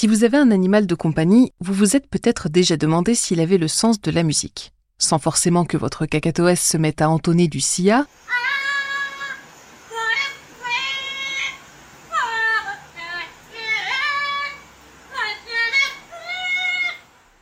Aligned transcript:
Si 0.00 0.06
vous 0.06 0.22
avez 0.22 0.36
un 0.36 0.52
animal 0.52 0.86
de 0.86 0.94
compagnie, 0.94 1.52
vous 1.58 1.74
vous 1.74 1.96
êtes 1.96 2.06
peut-être 2.06 2.48
déjà 2.48 2.76
demandé 2.76 3.16
s'il 3.16 3.40
avait 3.40 3.58
le 3.58 3.66
sens 3.66 4.00
de 4.00 4.12
la 4.12 4.22
musique. 4.22 4.72
Sans 4.96 5.18
forcément 5.18 5.64
que 5.64 5.76
votre 5.76 6.06
cacatoès 6.06 6.62
se 6.62 6.76
mette 6.76 7.02
à 7.02 7.10
entonner 7.10 7.48
du 7.48 7.58
sia, 7.58 8.06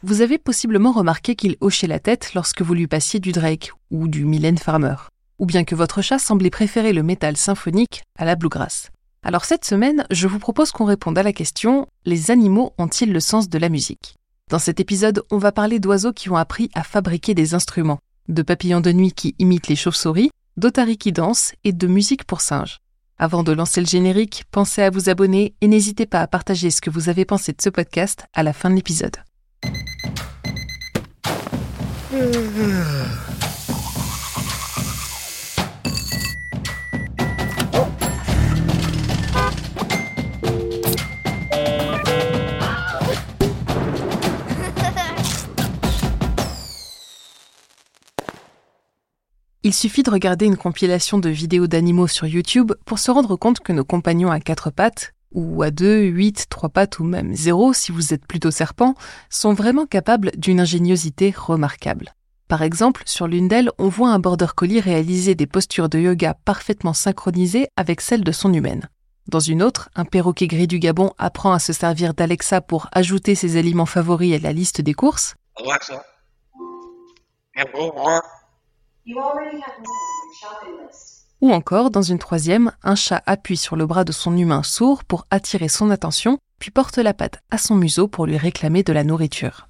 vous 0.03 0.23
avez 0.23 0.39
possiblement 0.39 0.93
remarqué 0.93 1.35
qu'il 1.35 1.57
hochait 1.61 1.87
la 1.87 1.99
tête 1.99 2.33
lorsque 2.33 2.63
vous 2.63 2.73
lui 2.73 2.87
passiez 2.87 3.21
du 3.21 3.33
Drake 3.33 3.73
ou 3.91 4.09
du 4.09 4.25
Mylène 4.25 4.57
Farmer, 4.57 4.97
ou 5.39 5.45
bien 5.45 5.65
que 5.65 5.75
votre 5.75 6.01
chat 6.01 6.19
semblait 6.19 6.49
préférer 6.49 6.95
le 6.95 7.03
métal 7.03 7.37
symphonique 7.37 8.03
à 8.19 8.25
la 8.25 8.35
bluegrass. 8.35 8.89
Alors 9.27 9.45
cette 9.45 9.65
semaine, 9.65 10.07
je 10.13 10.29
vous 10.29 10.39
propose 10.39 10.71
qu'on 10.71 10.85
réponde 10.85 11.19
à 11.19 11.25
la 11.25 11.33
question 11.33 11.89
Les 12.05 12.31
animaux 12.31 12.75
ont-ils 12.79 13.13
le 13.13 13.19
sens 13.19 13.49
de 13.49 13.59
la 13.59 13.69
musique? 13.69 14.15
Dans 14.51 14.61
cet 14.61 14.79
épisode, 14.79 15.25
on 15.33 15.39
va 15.39 15.51
parler 15.51 15.81
d'oiseaux 15.81 16.13
qui 16.13 16.31
ont 16.31 16.37
appris 16.37 16.71
à 16.77 16.85
fabriquer 16.85 17.35
des 17.35 17.53
instruments, 17.53 17.99
de 18.29 18.43
papillons 18.43 18.81
de 18.81 18.93
nuit 18.93 19.11
qui 19.11 19.35
imitent 19.41 19.67
les 19.67 19.75
chauves-souris, 19.75 20.31
d'otaries 20.57 20.97
qui 20.97 21.11
dansent 21.11 21.55
et 21.65 21.73
de 21.73 21.89
musique 21.89 22.23
pour 22.23 22.41
singes. 22.41 22.79
Avant 23.19 23.43
de 23.43 23.51
lancer 23.51 23.81
le 23.81 23.89
générique, 23.89 24.45
pensez 24.53 24.83
à 24.83 24.91
vous 24.91 25.09
abonner 25.09 25.57
et 25.61 25.67
n'hésitez 25.67 26.07
pas 26.07 26.21
à 26.21 26.29
partager 26.29 26.71
ce 26.71 26.81
que 26.81 26.91
vous 26.91 27.09
avez 27.09 27.25
pensé 27.25 27.51
de 27.51 27.61
ce 27.61 27.69
podcast 27.69 28.27
à 28.33 28.45
la 28.45 28.53
fin 28.53 28.71
de 28.71 28.77
l'épisode. 28.77 29.17
Il 49.67 49.75
suffit 49.75 50.05
de 50.05 50.13
regarder 50.13 50.47
une 50.47 50.57
compilation 50.57 51.19
de 51.19 51.29
vidéos 51.29 51.67
d'animaux 51.67 52.07
sur 52.07 52.29
YouTube 52.29 52.71
pour 52.85 53.01
se 53.01 53.11
rendre 53.11 53.35
compte 53.35 53.59
que 53.59 53.73
nos 53.73 53.85
compagnons 53.85 54.31
à 54.31 54.39
quatre 54.39 54.71
pattes, 54.71 55.13
ou 55.33 55.61
à 55.61 55.73
deux, 55.73 56.05
huit, 56.05 56.47
trois 56.49 56.69
pattes 56.69 57.01
ou 57.01 57.05
même 57.05 57.35
zéro 57.35 57.73
si 57.73 57.91
vous 57.91 58.15
êtes 58.15 58.25
plutôt 58.29 58.53
serpent, 58.53 58.95
sont 59.29 59.55
vraiment 59.55 59.85
capables 59.85 60.31
d'une 60.37 60.61
ingéniosité 60.61 61.35
remarquable. 61.37 62.15
Par 62.47 62.63
exemple, 62.63 63.03
sur 63.07 63.27
l'une 63.27 63.49
d'elles, 63.49 63.73
on 63.79 63.89
voit 63.89 64.11
un 64.11 64.21
border 64.21 64.47
collie 64.55 64.79
réaliser 64.79 65.35
des 65.35 65.49
postures 65.49 65.89
de 65.89 65.99
yoga 65.99 66.37
parfaitement 66.45 66.95
synchronisées 66.95 67.67
avec 67.75 68.03
celles 68.03 68.23
de 68.23 68.31
son 68.31 68.53
humaine. 68.53 68.89
Dans 69.27 69.41
une 69.41 69.65
autre, 69.65 69.89
un 69.97 70.05
perroquet 70.05 70.47
gris 70.47 70.69
du 70.69 70.79
Gabon 70.79 71.11
apprend 71.19 71.51
à 71.51 71.59
se 71.59 71.73
servir 71.73 72.15
d'Alexa 72.15 72.61
pour 72.61 72.87
ajouter 72.93 73.35
ses 73.35 73.57
aliments 73.57 73.85
favoris 73.85 74.33
à 74.33 74.39
la 74.39 74.53
liste 74.53 74.81
des 74.81 74.95
courses. 74.95 75.35
Ou 81.41 81.53
encore, 81.53 81.91
dans 81.91 82.03
une 82.03 82.19
troisième, 82.19 82.73
un 82.83 82.97
chat 82.97 83.23
appuie 83.27 83.57
sur 83.57 83.77
le 83.77 83.87
bras 83.87 84.05
de 84.05 84.13
son 84.13 84.37
humain 84.37 84.63
sourd 84.63 85.05
pour 85.05 85.27
attirer 85.31 85.69
son 85.69 85.91
attention, 85.91 86.39
puis 86.59 86.71
porte 86.71 86.99
la 86.99 87.15
patte 87.15 87.39
à 87.51 87.59
son 87.59 87.77
museau 87.77 88.09
pour 88.09 88.27
lui 88.27 88.37
réclamer 88.37 88.83
de 88.83 88.93
la 88.93 89.05
nourriture. 89.05 89.69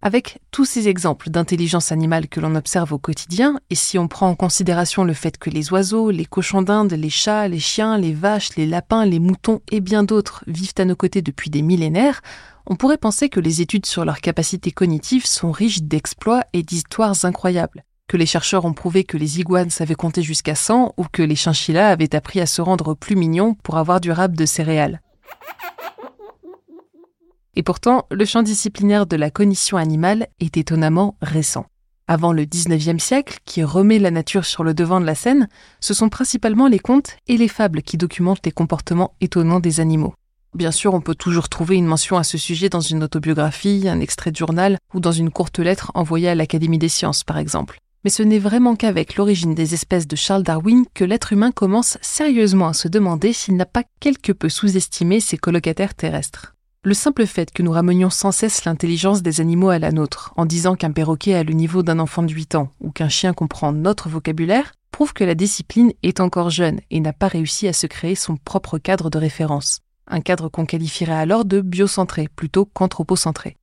Avec 0.00 0.38
tous 0.52 0.64
ces 0.64 0.86
exemples 0.86 1.28
d'intelligence 1.28 1.90
animale 1.90 2.28
que 2.28 2.38
l'on 2.38 2.54
observe 2.54 2.92
au 2.92 2.98
quotidien, 2.98 3.58
et 3.68 3.74
si 3.74 3.98
on 3.98 4.06
prend 4.06 4.28
en 4.28 4.36
considération 4.36 5.02
le 5.02 5.12
fait 5.12 5.38
que 5.38 5.50
les 5.50 5.72
oiseaux, 5.72 6.12
les 6.12 6.24
cochons 6.24 6.62
d'Inde, 6.62 6.92
les 6.92 7.10
chats, 7.10 7.48
les 7.48 7.58
chiens, 7.58 7.98
les 7.98 8.12
vaches, 8.12 8.54
les 8.54 8.66
lapins, 8.66 9.04
les 9.04 9.18
moutons 9.18 9.60
et 9.72 9.80
bien 9.80 10.04
d'autres 10.04 10.44
vivent 10.46 10.74
à 10.78 10.84
nos 10.84 10.94
côtés 10.94 11.22
depuis 11.22 11.50
des 11.50 11.62
millénaires, 11.62 12.20
on 12.66 12.76
pourrait 12.76 12.98
penser 12.98 13.28
que 13.28 13.40
les 13.40 13.60
études 13.60 13.86
sur 13.86 14.04
leurs 14.04 14.20
capacités 14.20 14.70
cognitives 14.70 15.26
sont 15.26 15.50
riches 15.50 15.82
d'exploits 15.82 16.44
et 16.52 16.62
d'histoires 16.62 17.24
incroyables 17.24 17.82
que 18.08 18.16
les 18.16 18.26
chercheurs 18.26 18.64
ont 18.64 18.72
prouvé 18.72 19.04
que 19.04 19.16
les 19.16 19.38
iguanes 19.38 19.70
savaient 19.70 19.94
compter 19.94 20.22
jusqu'à 20.22 20.54
100 20.54 20.94
ou 20.96 21.04
que 21.12 21.22
les 21.22 21.36
chinchillas 21.36 21.90
avaient 21.90 22.14
appris 22.14 22.40
à 22.40 22.46
se 22.46 22.60
rendre 22.60 22.94
plus 22.94 23.14
mignons 23.14 23.54
pour 23.62 23.76
avoir 23.76 24.00
du 24.00 24.10
rap 24.10 24.32
de 24.32 24.46
céréales. 24.46 25.00
Et 27.54 27.62
pourtant, 27.62 28.06
le 28.10 28.24
champ 28.24 28.42
disciplinaire 28.42 29.06
de 29.06 29.16
la 29.16 29.30
cognition 29.30 29.76
animale 29.76 30.28
est 30.40 30.56
étonnamment 30.56 31.16
récent. 31.20 31.66
Avant 32.06 32.32
le 32.32 32.44
19e 32.44 32.98
siècle, 32.98 33.38
qui 33.44 33.62
remet 33.62 33.98
la 33.98 34.10
nature 34.10 34.46
sur 34.46 34.64
le 34.64 34.72
devant 34.72 35.00
de 35.00 35.04
la 35.04 35.14
scène, 35.14 35.48
ce 35.80 35.92
sont 35.92 36.08
principalement 36.08 36.66
les 36.66 36.78
contes 36.78 37.16
et 37.26 37.36
les 37.36 37.48
fables 37.48 37.82
qui 37.82 37.98
documentent 37.98 38.46
les 38.46 38.52
comportements 38.52 39.14
étonnants 39.20 39.60
des 39.60 39.80
animaux. 39.80 40.14
Bien 40.54 40.70
sûr, 40.70 40.94
on 40.94 41.02
peut 41.02 41.14
toujours 41.14 41.50
trouver 41.50 41.76
une 41.76 41.84
mention 41.84 42.16
à 42.16 42.24
ce 42.24 42.38
sujet 42.38 42.70
dans 42.70 42.80
une 42.80 43.02
autobiographie, 43.02 43.86
un 43.88 44.00
extrait 44.00 44.30
de 44.30 44.36
journal 44.36 44.78
ou 44.94 45.00
dans 45.00 45.12
une 45.12 45.30
courte 45.30 45.58
lettre 45.58 45.92
envoyée 45.94 46.30
à 46.30 46.34
l'Académie 46.34 46.78
des 46.78 46.88
sciences, 46.88 47.24
par 47.24 47.36
exemple. 47.36 47.78
Mais 48.04 48.10
ce 48.10 48.22
n'est 48.22 48.38
vraiment 48.38 48.76
qu'avec 48.76 49.16
l'origine 49.16 49.54
des 49.54 49.74
espèces 49.74 50.06
de 50.06 50.16
Charles 50.16 50.44
Darwin 50.44 50.84
que 50.94 51.04
l'être 51.04 51.32
humain 51.32 51.50
commence 51.50 51.98
sérieusement 52.00 52.68
à 52.68 52.72
se 52.72 52.88
demander 52.88 53.32
s'il 53.32 53.56
n'a 53.56 53.66
pas 53.66 53.84
quelque 54.00 54.32
peu 54.32 54.48
sous-estimé 54.48 55.20
ses 55.20 55.36
colocataires 55.36 55.94
terrestres. 55.94 56.54
Le 56.84 56.94
simple 56.94 57.26
fait 57.26 57.50
que 57.50 57.62
nous 57.62 57.72
ramenions 57.72 58.08
sans 58.08 58.32
cesse 58.32 58.64
l'intelligence 58.64 59.20
des 59.20 59.40
animaux 59.40 59.68
à 59.68 59.78
la 59.78 59.92
nôtre, 59.92 60.32
en 60.36 60.46
disant 60.46 60.76
qu'un 60.76 60.92
perroquet 60.92 61.34
a 61.34 61.42
le 61.42 61.52
niveau 61.52 61.82
d'un 61.82 61.98
enfant 61.98 62.22
de 62.22 62.32
8 62.32 62.54
ans 62.54 62.70
ou 62.80 62.92
qu'un 62.92 63.08
chien 63.08 63.34
comprend 63.34 63.72
notre 63.72 64.08
vocabulaire, 64.08 64.72
prouve 64.90 65.12
que 65.12 65.24
la 65.24 65.34
discipline 65.34 65.92
est 66.02 66.20
encore 66.20 66.50
jeune 66.50 66.80
et 66.90 67.00
n'a 67.00 67.12
pas 67.12 67.28
réussi 67.28 67.68
à 67.68 67.74
se 67.74 67.86
créer 67.86 68.14
son 68.14 68.36
propre 68.36 68.78
cadre 68.78 69.10
de 69.10 69.18
référence. 69.18 69.80
Un 70.06 70.20
cadre 70.20 70.48
qu'on 70.48 70.64
qualifierait 70.64 71.12
alors 71.12 71.44
de 71.44 71.60
biocentré 71.60 72.28
plutôt 72.34 72.64
qu'anthropocentré. 72.64 73.57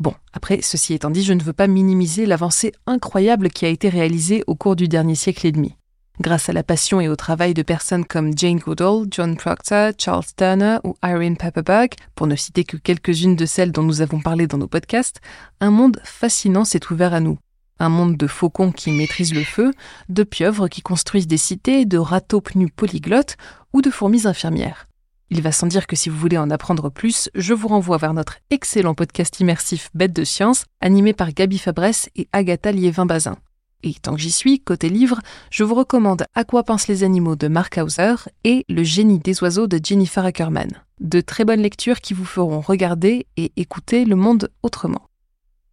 Bon, 0.00 0.14
après, 0.32 0.60
ceci 0.62 0.94
étant 0.94 1.10
dit, 1.10 1.24
je 1.24 1.32
ne 1.32 1.42
veux 1.42 1.52
pas 1.52 1.66
minimiser 1.66 2.24
l'avancée 2.24 2.72
incroyable 2.86 3.50
qui 3.50 3.66
a 3.66 3.68
été 3.68 3.88
réalisée 3.88 4.44
au 4.46 4.54
cours 4.54 4.76
du 4.76 4.86
dernier 4.86 5.16
siècle 5.16 5.46
et 5.46 5.52
demi. 5.52 5.74
Grâce 6.20 6.48
à 6.48 6.52
la 6.52 6.64
passion 6.64 7.00
et 7.00 7.08
au 7.08 7.14
travail 7.14 7.54
de 7.54 7.62
personnes 7.62 8.04
comme 8.04 8.36
Jane 8.36 8.58
Goodall, 8.58 9.06
John 9.10 9.36
Proctor, 9.36 9.92
Charles 9.96 10.24
Turner 10.36 10.78
ou 10.82 10.94
Irene 11.04 11.36
Pepperberg, 11.36 11.90
pour 12.16 12.26
ne 12.26 12.34
citer 12.34 12.64
que 12.64 12.76
quelques-unes 12.76 13.36
de 13.36 13.46
celles 13.46 13.70
dont 13.70 13.84
nous 13.84 14.00
avons 14.00 14.20
parlé 14.20 14.48
dans 14.48 14.58
nos 14.58 14.66
podcasts, 14.66 15.20
un 15.60 15.70
monde 15.70 16.00
fascinant 16.02 16.64
s'est 16.64 16.90
ouvert 16.90 17.14
à 17.14 17.20
nous. 17.20 17.38
Un 17.78 17.88
monde 17.88 18.16
de 18.16 18.26
faucons 18.26 18.72
qui 18.72 18.90
maîtrisent 18.90 19.34
le 19.34 19.44
feu, 19.44 19.72
de 20.08 20.24
pieuvres 20.24 20.66
qui 20.66 20.82
construisent 20.82 21.28
des 21.28 21.36
cités, 21.36 21.84
de 21.86 21.98
râteaux 21.98 22.40
pnus 22.40 22.70
polyglottes 22.74 23.36
ou 23.72 23.80
de 23.80 23.90
fourmis 23.90 24.26
infirmières. 24.26 24.87
Il 25.30 25.42
va 25.42 25.52
sans 25.52 25.66
dire 25.66 25.86
que 25.86 25.94
si 25.94 26.08
vous 26.08 26.16
voulez 26.16 26.38
en 26.38 26.50
apprendre 26.50 26.88
plus, 26.88 27.28
je 27.34 27.52
vous 27.52 27.68
renvoie 27.68 27.98
vers 27.98 28.14
notre 28.14 28.38
excellent 28.48 28.94
podcast 28.94 29.38
immersif 29.40 29.90
Bête 29.92 30.14
de 30.14 30.24
science, 30.24 30.64
animé 30.80 31.12
par 31.12 31.32
Gabi 31.32 31.58
Fabresse 31.58 32.08
et 32.16 32.28
Agatha 32.32 32.72
Liévin-Bazin. 32.72 33.36
Et 33.82 33.92
tant 33.94 34.14
que 34.14 34.20
j'y 34.20 34.30
suis, 34.30 34.58
côté 34.58 34.88
livre, 34.88 35.20
je 35.50 35.64
vous 35.64 35.74
recommande 35.74 36.24
À 36.34 36.44
quoi 36.44 36.64
pensent 36.64 36.88
les 36.88 37.04
animaux 37.04 37.36
de 37.36 37.46
Mark 37.46 37.78
Hauser 37.78 38.14
et 38.44 38.64
Le 38.70 38.82
génie 38.82 39.18
des 39.18 39.42
oiseaux 39.42 39.66
de 39.66 39.78
Jennifer 39.82 40.24
Ackerman. 40.24 40.70
De 40.98 41.20
très 41.20 41.44
bonnes 41.44 41.60
lectures 41.60 42.00
qui 42.00 42.14
vous 42.14 42.24
feront 42.24 42.60
regarder 42.60 43.26
et 43.36 43.52
écouter 43.56 44.06
le 44.06 44.16
monde 44.16 44.50
autrement. 44.62 45.08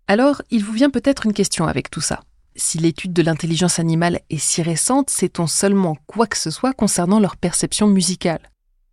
Alors, 0.08 0.42
il 0.52 0.66
vous 0.66 0.74
vient 0.74 0.90
peut-être 0.90 1.26
une 1.26 1.34
question 1.34 1.66
avec 1.66 1.90
tout 1.90 2.02
ça. 2.02 2.20
Si 2.58 2.78
l'étude 2.78 3.14
de 3.14 3.24
l'intelligence 3.24 3.80
animale 3.80 4.20
est 4.30 4.38
si 4.38 4.62
récente, 4.62 5.10
sait-on 5.10 5.48
seulement 5.48 5.98
quoi 6.08 6.28
que 6.28 6.38
ce 6.38 6.52
soit 6.52 6.74
concernant 6.74 7.20
leur 7.20 7.38
perception 7.38 7.88
musicale? 7.88 8.42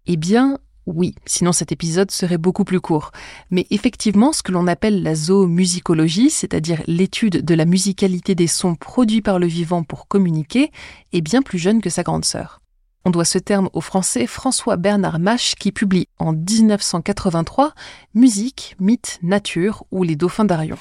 Eh 0.06 0.16
bien, 0.16 0.58
oui, 0.86 1.14
sinon 1.26 1.52
cet 1.52 1.70
épisode 1.70 2.10
serait 2.10 2.38
beaucoup 2.38 2.64
plus 2.64 2.80
court. 2.80 3.12
Mais 3.50 3.66
effectivement, 3.70 4.32
ce 4.32 4.42
que 4.42 4.52
l'on 4.52 4.66
appelle 4.66 5.02
la 5.02 5.14
zoomusicologie, 5.14 6.30
c'est-à-dire 6.30 6.82
l'étude 6.86 7.44
de 7.44 7.54
la 7.54 7.64
musicalité 7.64 8.34
des 8.34 8.48
sons 8.48 8.74
produits 8.74 9.22
par 9.22 9.38
le 9.38 9.46
vivant 9.46 9.84
pour 9.84 10.08
communiquer, 10.08 10.72
est 11.12 11.20
bien 11.20 11.42
plus 11.42 11.58
jeune 11.58 11.80
que 11.80 11.90
sa 11.90 12.02
grande 12.02 12.24
sœur. 12.24 12.60
On 13.04 13.10
doit 13.10 13.24
ce 13.24 13.38
terme 13.38 13.68
au 13.72 13.80
français 13.80 14.26
François 14.26 14.76
Bernard 14.76 15.18
Mache 15.18 15.54
qui 15.56 15.72
publie 15.72 16.08
en 16.18 16.32
1983 16.32 17.74
Musique, 18.14 18.76
mythe, 18.78 19.18
nature 19.22 19.84
ou 19.90 20.04
les 20.04 20.14
dauphins 20.14 20.44
d'Arion. 20.44 20.78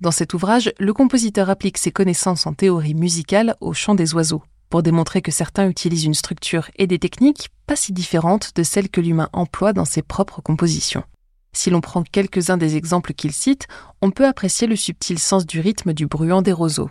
Dans 0.00 0.10
cet 0.10 0.32
ouvrage, 0.32 0.72
le 0.78 0.92
compositeur 0.92 1.50
applique 1.50 1.76
ses 1.76 1.90
connaissances 1.90 2.46
en 2.46 2.54
théorie 2.54 2.94
musicale 2.94 3.56
au 3.60 3.72
chant 3.72 3.94
des 3.94 4.14
oiseaux 4.14 4.42
pour 4.70 4.82
démontrer 4.82 5.22
que 5.22 5.32
certains 5.32 5.68
utilisent 5.68 6.04
une 6.04 6.14
structure 6.14 6.70
et 6.76 6.86
des 6.86 6.98
techniques 6.98 7.48
pas 7.66 7.76
si 7.76 7.92
différentes 7.92 8.56
de 8.56 8.62
celles 8.62 8.88
que 8.88 9.00
l'humain 9.00 9.28
emploie 9.32 9.72
dans 9.72 9.84
ses 9.84 10.02
propres 10.02 10.40
compositions. 10.40 11.04
Si 11.52 11.70
l'on 11.70 11.80
prend 11.80 12.02
quelques-uns 12.02 12.56
des 12.56 12.76
exemples 12.76 13.14
qu'il 13.14 13.32
cite, 13.32 13.66
on 14.00 14.10
peut 14.10 14.26
apprécier 14.26 14.66
le 14.66 14.76
subtil 14.76 15.18
sens 15.18 15.46
du 15.46 15.60
rythme 15.60 15.92
du 15.92 16.06
bruant 16.06 16.42
des 16.42 16.52
roseaux. 16.52 16.90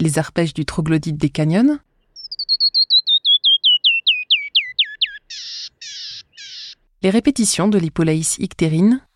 Les 0.00 0.18
arpèges 0.18 0.54
du 0.54 0.64
troglodyte 0.64 1.16
des 1.16 1.30
canyons, 1.30 1.78
les 7.02 7.10
répétitions 7.10 7.68
de 7.68 7.78
l'Hippolaïs 7.78 8.38
ictérine, 8.38 9.06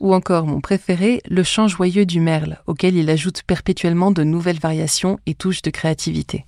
Ou 0.00 0.14
encore 0.14 0.46
mon 0.46 0.62
préféré, 0.62 1.20
le 1.28 1.42
chant 1.42 1.68
joyeux 1.68 2.06
du 2.06 2.20
merle, 2.20 2.62
auquel 2.66 2.96
il 2.96 3.10
ajoute 3.10 3.42
perpétuellement 3.42 4.10
de 4.10 4.24
nouvelles 4.24 4.58
variations 4.58 5.18
et 5.26 5.34
touches 5.34 5.60
de 5.60 5.70
créativité. 5.70 6.46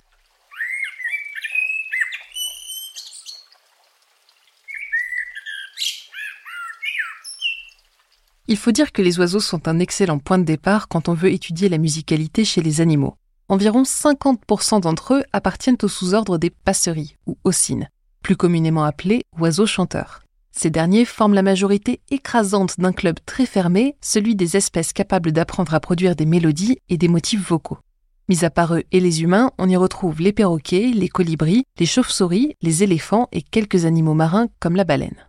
Il 8.47 8.57
faut 8.57 8.71
dire 8.71 8.91
que 8.91 9.01
les 9.01 9.19
oiseaux 9.19 9.39
sont 9.39 9.67
un 9.67 9.79
excellent 9.79 10.19
point 10.19 10.39
de 10.39 10.43
départ 10.43 10.87
quand 10.87 11.07
on 11.07 11.13
veut 11.13 11.31
étudier 11.31 11.69
la 11.69 11.77
musicalité 11.77 12.43
chez 12.45 12.61
les 12.61 12.81
animaux. 12.81 13.15
Environ 13.49 13.83
50% 13.83 14.81
d'entre 14.81 15.13
eux 15.13 15.23
appartiennent 15.31 15.77
au 15.83 15.87
sous-ordre 15.87 16.37
des 16.37 16.49
passeries, 16.49 17.17
ou 17.27 17.37
ossines, 17.43 17.87
plus 18.23 18.35
communément 18.35 18.83
appelés 18.83 19.23
oiseaux 19.39 19.67
chanteurs. 19.67 20.22
Ces 20.55 20.69
derniers 20.69 21.03
forment 21.03 21.33
la 21.33 21.41
majorité 21.41 21.99
écrasante 22.11 22.79
d'un 22.79 22.93
club 22.93 23.17
très 23.25 23.47
fermé, 23.47 23.95
celui 24.01 24.35
des 24.35 24.55
espèces 24.55 24.93
capables 24.93 25.31
d'apprendre 25.31 25.73
à 25.73 25.79
produire 25.79 26.15
des 26.15 26.27
mélodies 26.27 26.77
et 26.89 26.97
des 26.97 27.07
motifs 27.07 27.45
vocaux. 27.49 27.79
Mis 28.29 28.45
à 28.45 28.49
part 28.49 28.75
eux 28.75 28.83
et 28.91 28.99
les 28.99 29.23
humains, 29.23 29.51
on 29.57 29.67
y 29.67 29.75
retrouve 29.75 30.21
les 30.21 30.31
perroquets, 30.31 30.91
les 30.93 31.09
colibris, 31.09 31.63
les 31.79 31.85
chauves-souris, 31.85 32.55
les 32.61 32.83
éléphants 32.83 33.27
et 33.31 33.41
quelques 33.41 33.85
animaux 33.85 34.13
marins 34.13 34.47
comme 34.59 34.75
la 34.75 34.85
baleine. 34.85 35.27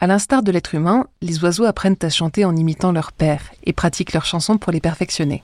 À 0.00 0.06
l'instar 0.06 0.42
de 0.42 0.52
l'être 0.52 0.74
humain, 0.74 1.06
les 1.22 1.42
oiseaux 1.42 1.64
apprennent 1.64 1.96
à 2.02 2.10
chanter 2.10 2.44
en 2.44 2.54
imitant 2.54 2.92
leur 2.92 3.12
père 3.12 3.52
et 3.64 3.72
pratiquent 3.72 4.12
leurs 4.12 4.26
chansons 4.26 4.58
pour 4.58 4.72
les 4.72 4.80
perfectionner. 4.80 5.42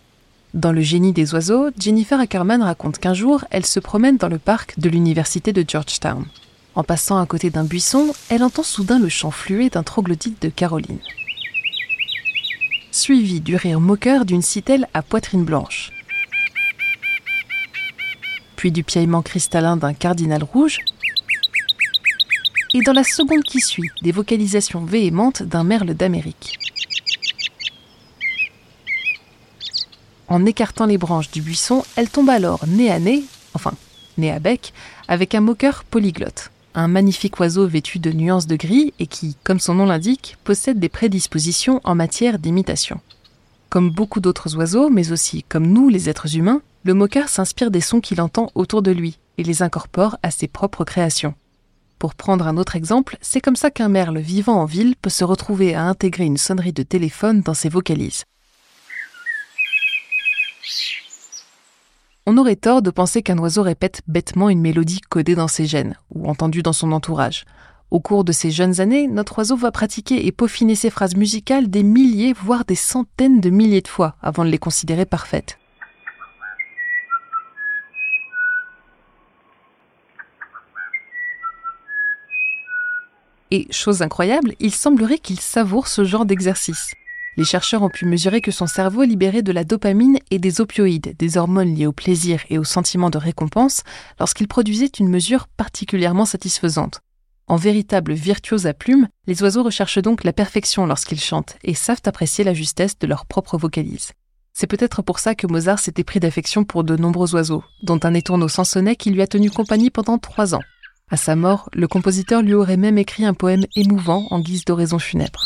Dans 0.53 0.73
Le 0.73 0.83
génie 0.83 1.15
des 1.15 1.33
oiseaux, 1.33 1.71
Jennifer 1.79 2.21
Ackerman 2.21 2.61
raconte 2.61 2.99
qu'un 2.99 3.15
jour, 3.15 3.45
elle 3.51 3.65
se 3.65 3.81
promène 3.81 4.19
dans 4.19 4.29
le 4.29 4.39
parc 4.39 4.79
de 4.79 4.91
l'université 4.91 5.55
de 5.55 5.65
Georgetown. 5.67 6.27
En 6.75 6.85
passant 6.85 7.21
à 7.21 7.27
côté 7.27 7.51
d'un 7.51 7.65
buisson, 7.65 8.15
elle 8.31 8.43
entend 8.43 8.63
soudain 8.63 8.99
le 8.99 9.09
chant 9.09 9.31
fluet 9.31 9.69
d'un 9.69 9.83
troglodyte 9.83 10.41
de 10.41 10.49
Caroline. 10.49 11.01
Suivi 12.91 13.41
du 13.41 13.57
rire 13.57 13.81
moqueur 13.81 14.25
d'une 14.25 14.43
citelle 14.43 14.89
à 14.95 15.03
poitrine 15.03 15.45
blanche. 15.45 15.91
Puis 18.57 18.73
du 18.73 18.85
piaillement 18.85 19.23
cristallin 19.23 19.77
d'un 19.77 19.93
cardinal 19.93 20.43
rouge 20.43 20.79
et 22.75 22.81
dans 22.81 22.93
la 22.93 23.05
seconde 23.05 23.43
qui 23.43 23.61
suit, 23.61 23.91
des 24.03 24.13
vocalisations 24.13 24.85
véhémentes 24.85 25.43
d'un 25.43 25.65
merle 25.65 25.93
d'Amérique. 25.93 26.59
En 30.29 30.47
écartant 30.47 30.87
les 30.87 30.97
branches 30.97 31.31
du 31.31 31.43
buisson, 31.43 31.85
elle 31.97 32.09
tombe 32.09 32.31
alors 32.31 32.67
nez 32.67 32.91
à 32.91 32.99
nez, 32.99 33.25
enfin 33.53 33.75
nez 34.17 34.31
à 34.31 34.39
bec, 34.39 34.73
avec 35.07 35.35
un 35.35 35.41
moqueur 35.41 35.85
polyglotte, 35.85 36.52
un 36.75 36.89
magnifique 36.89 37.39
oiseau 37.39 37.67
vêtu 37.67 37.99
de 37.99 38.13
nuances 38.13 38.47
de 38.47 38.57
gris 38.57 38.95
et 38.99 39.07
qui, 39.07 39.37
comme 39.45 39.61
son 39.61 39.75
nom 39.75 39.87
l'indique, 39.87 40.37
possède 40.45 40.79
des 40.79 40.89
prédispositions 40.89 41.81
en 41.85 41.95
matière 41.95 42.39
d'imitation. 42.39 43.01
Comme 43.69 43.91
beaucoup 43.91 44.21
d'autres 44.21 44.57
oiseaux, 44.57 44.91
mais 44.91 45.13
aussi 45.13 45.45
comme 45.45 45.67
nous 45.67 45.89
les 45.89 46.09
êtres 46.09 46.37
humains, 46.37 46.63
le 46.85 46.95
moqueur 46.95 47.29
s'inspire 47.29 47.71
des 47.71 47.81
sons 47.81 48.01
qu'il 48.01 48.21
entend 48.21 48.51
autour 48.55 48.83
de 48.83 48.91
lui 48.91 49.19
et 49.39 49.45
les 49.45 49.63
incorpore 49.63 50.19
à 50.23 50.31
ses 50.31 50.49
propres 50.49 50.85
créations. 50.85 51.35
Pour 51.99 52.15
prendre 52.15 52.49
un 52.49 52.57
autre 52.57 52.75
exemple, 52.75 53.17
c'est 53.21 53.41
comme 53.41 53.57
ça 53.57 53.71
qu'un 53.71 53.89
merle 53.89 54.19
vivant 54.19 54.61
en 54.61 54.65
ville 54.65 54.97
peut 55.01 55.11
se 55.11 55.25
retrouver 55.25 55.75
à 55.75 55.85
intégrer 55.85 56.25
une 56.25 56.37
sonnerie 56.37 56.73
de 56.73 56.83
téléphone 56.83 57.43
dans 57.43 57.55
ses 57.55 57.69
vocalises. 57.69 58.25
On 62.25 62.37
aurait 62.37 62.55
tort 62.55 62.83
de 62.83 62.91
penser 62.91 63.21
qu'un 63.23 63.39
oiseau 63.39 63.63
répète 63.63 64.03
bêtement 64.07 64.49
une 64.49 64.61
mélodie 64.61 65.01
codée 65.01 65.35
dans 65.35 65.49
ses 65.49 65.67
gènes 65.67 65.97
ou 66.15 66.29
entendue 66.29 66.63
dans 66.63 66.73
son 66.73 66.93
entourage. 66.93 67.45
Au 67.91 67.99
cours 67.99 68.23
de 68.23 68.31
ses 68.31 68.53
jeunes 68.53 68.81
années, 68.81 69.09
notre 69.09 69.39
oiseau 69.39 69.57
va 69.57 69.73
pratiquer 69.73 70.25
et 70.25 70.31
peaufiner 70.31 70.77
ses 70.77 70.89
phrases 70.89 71.17
musicales 71.17 71.69
des 71.69 71.83
milliers, 71.83 72.33
voire 72.33 72.65
des 72.65 72.77
centaines 72.77 73.41
de 73.41 73.51
milliers 73.51 73.81
de 73.81 73.89
fois 73.89 74.15
avant 74.23 74.45
de 74.45 74.51
les 74.51 74.59
considérer 74.59 75.05
parfaites. 75.05 75.59
Et, 83.51 83.67
chose 83.73 84.01
incroyable, 84.01 84.55
il 84.61 84.73
semblerait 84.73 85.19
qu'il 85.19 85.41
savoure 85.41 85.89
ce 85.89 86.05
genre 86.05 86.25
d'exercice. 86.25 86.93
Les 87.37 87.45
chercheurs 87.45 87.83
ont 87.83 87.89
pu 87.89 88.05
mesurer 88.05 88.43
que 88.43 88.51
son 88.51 88.67
cerveau 88.67 89.05
libérait 89.05 89.43
de 89.43 89.53
la 89.53 89.65
dopamine 89.65 90.19
et 90.31 90.39
des 90.39 90.61
opioïdes, 90.61 91.17
des 91.19 91.39
hormones 91.39 91.75
liées 91.75 91.87
au 91.87 91.93
plaisir 91.93 92.43
et 92.51 92.59
au 92.59 92.65
sentiment 92.65 93.09
de 93.09 93.17
récompense, 93.17 93.83
lorsqu'il 94.21 94.49
produisait 94.49 94.91
une 94.99 95.09
mesure 95.09 95.49
particulièrement 95.49 96.27
satisfaisante. 96.27 97.01
En 97.47 97.57
véritable 97.57 98.13
virtuose 98.13 98.67
à 98.67 98.75
plumes, 98.75 99.09
les 99.27 99.43
oiseaux 99.43 99.63
recherchent 99.63 100.03
donc 100.03 100.25
la 100.25 100.33
perfection 100.33 100.87
lorsqu'ils 100.87 101.21
chantent 101.21 101.57
et 101.65 101.75
savent 101.75 102.03
apprécier 102.05 102.45
la 102.45 102.55
justesse 102.55 102.99
de 102.99 103.07
leur 103.07 103.25
propre 103.25 103.57
vocalise. 103.57 104.13
C'est 104.53 104.67
peut-être 104.67 105.01
pour 105.01 105.19
ça 105.19 105.35
que 105.35 105.47
Mozart 105.47 105.79
s'était 105.79 106.05
pris 106.05 106.21
d'affection 106.21 106.65
pour 106.65 106.85
de 106.85 106.97
nombreux 106.97 107.35
oiseaux, 107.35 107.65
dont 107.83 108.01
un 108.03 108.13
étourneau 108.13 108.49
sansonnet 108.49 108.97
qui 108.97 109.11
lui 109.11 109.23
a 109.23 109.27
tenu 109.27 109.51
compagnie 109.51 109.91
pendant 109.91 110.19
trois 110.19 110.55
ans. 110.55 110.63
À 111.11 111.17
sa 111.17 111.35
mort, 111.35 111.71
le 111.73 111.89
compositeur 111.89 112.43
lui 112.43 112.55
aurait 112.55 112.77
même 112.77 112.99
écrit 112.99 113.25
un 113.25 113.35
poème 113.35 113.65
émouvant 113.75 114.27
en 114.31 114.41
guise 114.41 114.65
d'oraison 114.67 114.99
funèbre. 114.99 115.45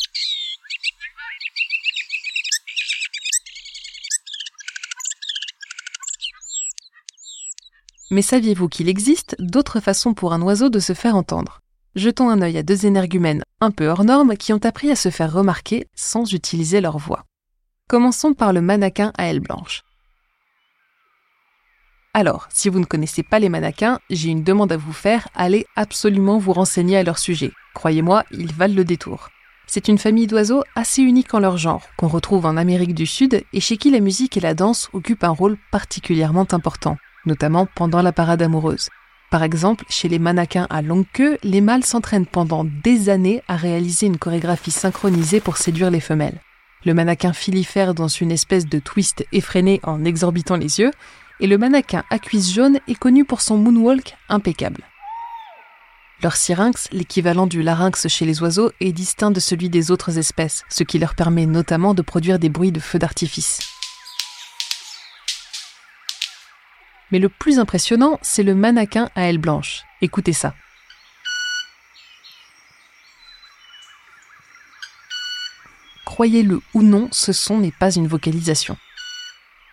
Mais 8.11 8.23
saviez-vous 8.23 8.69
qu'il 8.69 8.89
existe 8.89 9.35
d'autres 9.41 9.81
façons 9.81 10.15
pour 10.15 10.33
un 10.33 10.41
oiseau 10.43 10.69
de 10.69 10.79
se 10.79 10.93
faire 10.93 11.17
entendre? 11.17 11.61
Jetons 11.97 12.31
un 12.31 12.41
œil 12.41 12.59
à 12.59 12.63
deux 12.63 12.87
énergumènes 12.87 13.43
un 13.61 13.73
peu 13.73 13.89
hors 13.89 14.05
normes 14.05 14.37
qui 14.37 14.53
ont 14.53 14.65
appris 14.65 14.91
à 14.91 14.97
se 14.97 15.11
faire 15.11 15.33
remarquer 15.33 15.87
sans 15.95 16.33
utiliser 16.33 16.81
leur 16.81 16.99
voix. 16.99 17.25
Commençons 17.89 18.35
par 18.35 18.53
le 18.53 18.61
mannequin 18.61 19.13
à 19.19 19.27
ailes 19.27 19.41
blanches. 19.41 19.83
Alors, 22.15 22.47
si 22.51 22.69
vous 22.69 22.79
ne 22.79 22.85
connaissez 22.85 23.23
pas 23.23 23.41
les 23.41 23.49
mannequins, 23.49 23.99
j'ai 24.09 24.29
une 24.31 24.45
demande 24.45 24.73
à 24.73 24.77
vous 24.77 24.93
faire, 24.93 25.29
allez 25.35 25.67
absolument 25.75 26.39
vous 26.39 26.53
renseigner 26.53 26.97
à 26.97 27.03
leur 27.03 27.19
sujet. 27.19 27.51
Croyez-moi, 27.75 28.25
ils 28.31 28.53
valent 28.53 28.75
le 28.75 28.85
détour. 28.85 29.29
C'est 29.67 29.89
une 29.89 29.99
famille 29.99 30.29
d'oiseaux 30.29 30.63
assez 30.77 31.03
unique 31.03 31.35
en 31.35 31.41
leur 31.41 31.57
genre, 31.57 31.83
qu'on 31.97 32.09
retrouve 32.09 32.47
en 32.47 32.57
Amérique 32.57 32.95
du 32.95 33.05
Sud 33.05 33.43
et 33.53 33.61
chez 33.61 33.77
qui 33.77 33.91
la 33.91 34.01
musique 34.01 34.37
et 34.37 34.41
la 34.41 34.55
danse 34.55 34.89
occupent 34.93 35.25
un 35.25 35.31
rôle 35.31 35.59
particulièrement 35.73 36.47
important, 36.53 36.97
notamment 37.27 37.67
pendant 37.75 38.03
la 38.03 38.13
parade 38.13 38.43
amoureuse. 38.43 38.89
Par 39.31 39.43
exemple, 39.43 39.85
chez 39.89 40.09
les 40.09 40.19
mannequins 40.19 40.67
à 40.71 40.83
longue 40.83 41.07
queue, 41.13 41.39
les 41.43 41.61
mâles 41.61 41.85
s'entraînent 41.85 42.27
pendant 42.27 42.65
des 42.65 43.09
années 43.09 43.43
à 43.49 43.57
réaliser 43.57 44.07
une 44.07 44.19
chorégraphie 44.19 44.71
synchronisée 44.71 45.41
pour 45.41 45.57
séduire 45.57 45.91
les 45.91 46.01
femelles. 46.01 46.41
Le 46.85 46.95
mannequin 46.95 47.33
filifère 47.33 47.95
dans 47.95 48.09
une 48.09 48.31
espèce 48.31 48.67
de 48.67 48.79
twist 48.79 49.27
effréné 49.33 49.81
en 49.83 50.05
exorbitant 50.05 50.57
les 50.57 50.79
yeux, 50.79 50.93
et 51.41 51.47
le 51.47 51.59
mannequin 51.59 52.05
à 52.11 52.19
cuisse 52.19 52.53
jaune 52.53 52.79
est 52.87 52.95
connu 52.95 53.25
pour 53.25 53.41
son 53.41 53.59
moonwalk 53.59 54.17
impeccable. 54.29 54.85
Leur 56.23 56.37
syrinx, 56.37 56.89
l'équivalent 56.93 57.47
du 57.47 57.61
larynx 57.63 58.09
chez 58.09 58.25
les 58.25 58.41
oiseaux, 58.41 58.71
est 58.81 58.93
distinct 58.93 59.33
de 59.33 59.41
celui 59.41 59.69
des 59.69 59.91
autres 59.91 60.17
espèces, 60.17 60.65
ce 60.71 60.83
qui 60.83 60.99
leur 60.99 61.15
permet 61.15 61.45
notamment 61.45 61.93
de 61.93 62.01
produire 62.01 62.39
des 62.39 62.49
bruits 62.49 62.73
de 62.73 62.81
feux 62.81 62.99
d'artifice. 62.99 63.76
Mais 67.11 67.19
le 67.19 67.29
plus 67.29 67.59
impressionnant, 67.59 68.19
c'est 68.23 68.43
le 68.43 68.55
mannequin 68.55 69.11
à 69.15 69.29
ailes 69.29 69.39
blanches. 69.39 69.83
Écoutez 70.01 70.33
ça. 70.33 70.55
Croyez-le 76.05 76.61
ou 76.73 76.83
non, 76.83 77.09
ce 77.13 77.33
son 77.33 77.59
n'est 77.59 77.73
pas 77.73 77.95
une 77.95 78.09
vocalisation. 78.09 78.77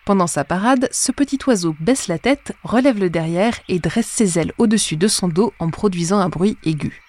Pendant 0.06 0.28
sa 0.28 0.44
parade, 0.44 0.90
ce 0.92 1.14
petit 1.14 1.40
oiseau 1.48 1.76
baisse 1.80 2.10
la 2.10 2.20
tête, 2.20 2.54
relève 2.64 3.00
le 3.00 3.10
derrière 3.10 3.58
et 3.70 3.80
dresse 3.80 4.08
ses 4.08 4.38
ailes 4.38 4.52
au-dessus 4.58 4.98
de 4.98 5.08
son 5.08 5.30
dos 5.30 5.54
en 5.60 5.70
produisant 5.70 6.20
un 6.20 6.28
bruit 6.28 6.58
aigu. 6.66 7.02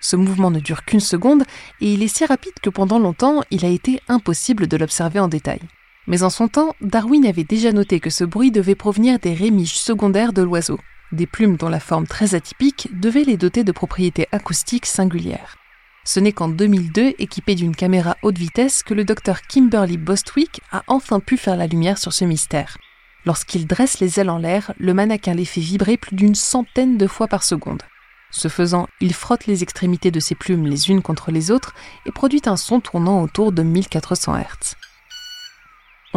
Ce 0.00 0.16
mouvement 0.16 0.50
ne 0.50 0.58
dure 0.58 0.84
qu'une 0.84 1.00
seconde 1.00 1.44
et 1.80 1.92
il 1.92 2.02
est 2.02 2.08
si 2.08 2.24
rapide 2.24 2.54
que 2.60 2.70
pendant 2.70 2.98
longtemps, 2.98 3.42
il 3.50 3.64
a 3.64 3.68
été 3.68 4.00
impossible 4.08 4.66
de 4.66 4.76
l'observer 4.76 5.20
en 5.20 5.28
détail. 5.28 5.60
Mais 6.08 6.22
en 6.22 6.30
son 6.30 6.48
temps, 6.48 6.74
Darwin 6.80 7.26
avait 7.26 7.44
déjà 7.44 7.70
noté 7.70 8.00
que 8.00 8.08
ce 8.08 8.24
bruit 8.24 8.50
devait 8.50 8.74
provenir 8.74 9.18
des 9.18 9.34
rémiges 9.34 9.78
secondaires 9.78 10.32
de 10.32 10.40
l'oiseau, 10.40 10.80
des 11.12 11.26
plumes 11.26 11.58
dont 11.58 11.68
la 11.68 11.80
forme 11.80 12.06
très 12.06 12.34
atypique 12.34 12.88
devait 12.98 13.24
les 13.24 13.36
doter 13.36 13.62
de 13.62 13.72
propriétés 13.72 14.26
acoustiques 14.32 14.86
singulières. 14.86 15.58
Ce 16.04 16.18
n'est 16.18 16.32
qu'en 16.32 16.48
2002, 16.48 17.12
équipé 17.18 17.54
d'une 17.54 17.76
caméra 17.76 18.16
haute 18.22 18.38
vitesse, 18.38 18.82
que 18.82 18.94
le 18.94 19.04
docteur 19.04 19.42
Kimberly 19.42 19.98
Bostwick 19.98 20.62
a 20.72 20.82
enfin 20.86 21.20
pu 21.20 21.36
faire 21.36 21.56
la 21.56 21.66
lumière 21.66 21.98
sur 21.98 22.14
ce 22.14 22.24
mystère. 22.24 22.78
Lorsqu'il 23.26 23.66
dresse 23.66 24.00
les 24.00 24.18
ailes 24.18 24.30
en 24.30 24.38
l'air, 24.38 24.72
le 24.78 24.94
mannequin 24.94 25.34
les 25.34 25.44
fait 25.44 25.60
vibrer 25.60 25.98
plus 25.98 26.16
d'une 26.16 26.34
centaine 26.34 26.96
de 26.96 27.06
fois 27.06 27.28
par 27.28 27.42
seconde. 27.42 27.82
Ce 28.30 28.48
faisant, 28.48 28.88
il 29.02 29.12
frotte 29.12 29.46
les 29.46 29.62
extrémités 29.62 30.10
de 30.10 30.20
ses 30.20 30.34
plumes 30.34 30.66
les 30.66 30.88
unes 30.88 31.02
contre 31.02 31.30
les 31.30 31.50
autres 31.50 31.74
et 32.06 32.12
produit 32.12 32.42
un 32.46 32.56
son 32.56 32.80
tournant 32.80 33.20
autour 33.20 33.52
de 33.52 33.62
1400 33.62 34.38
Hz. 34.38 34.76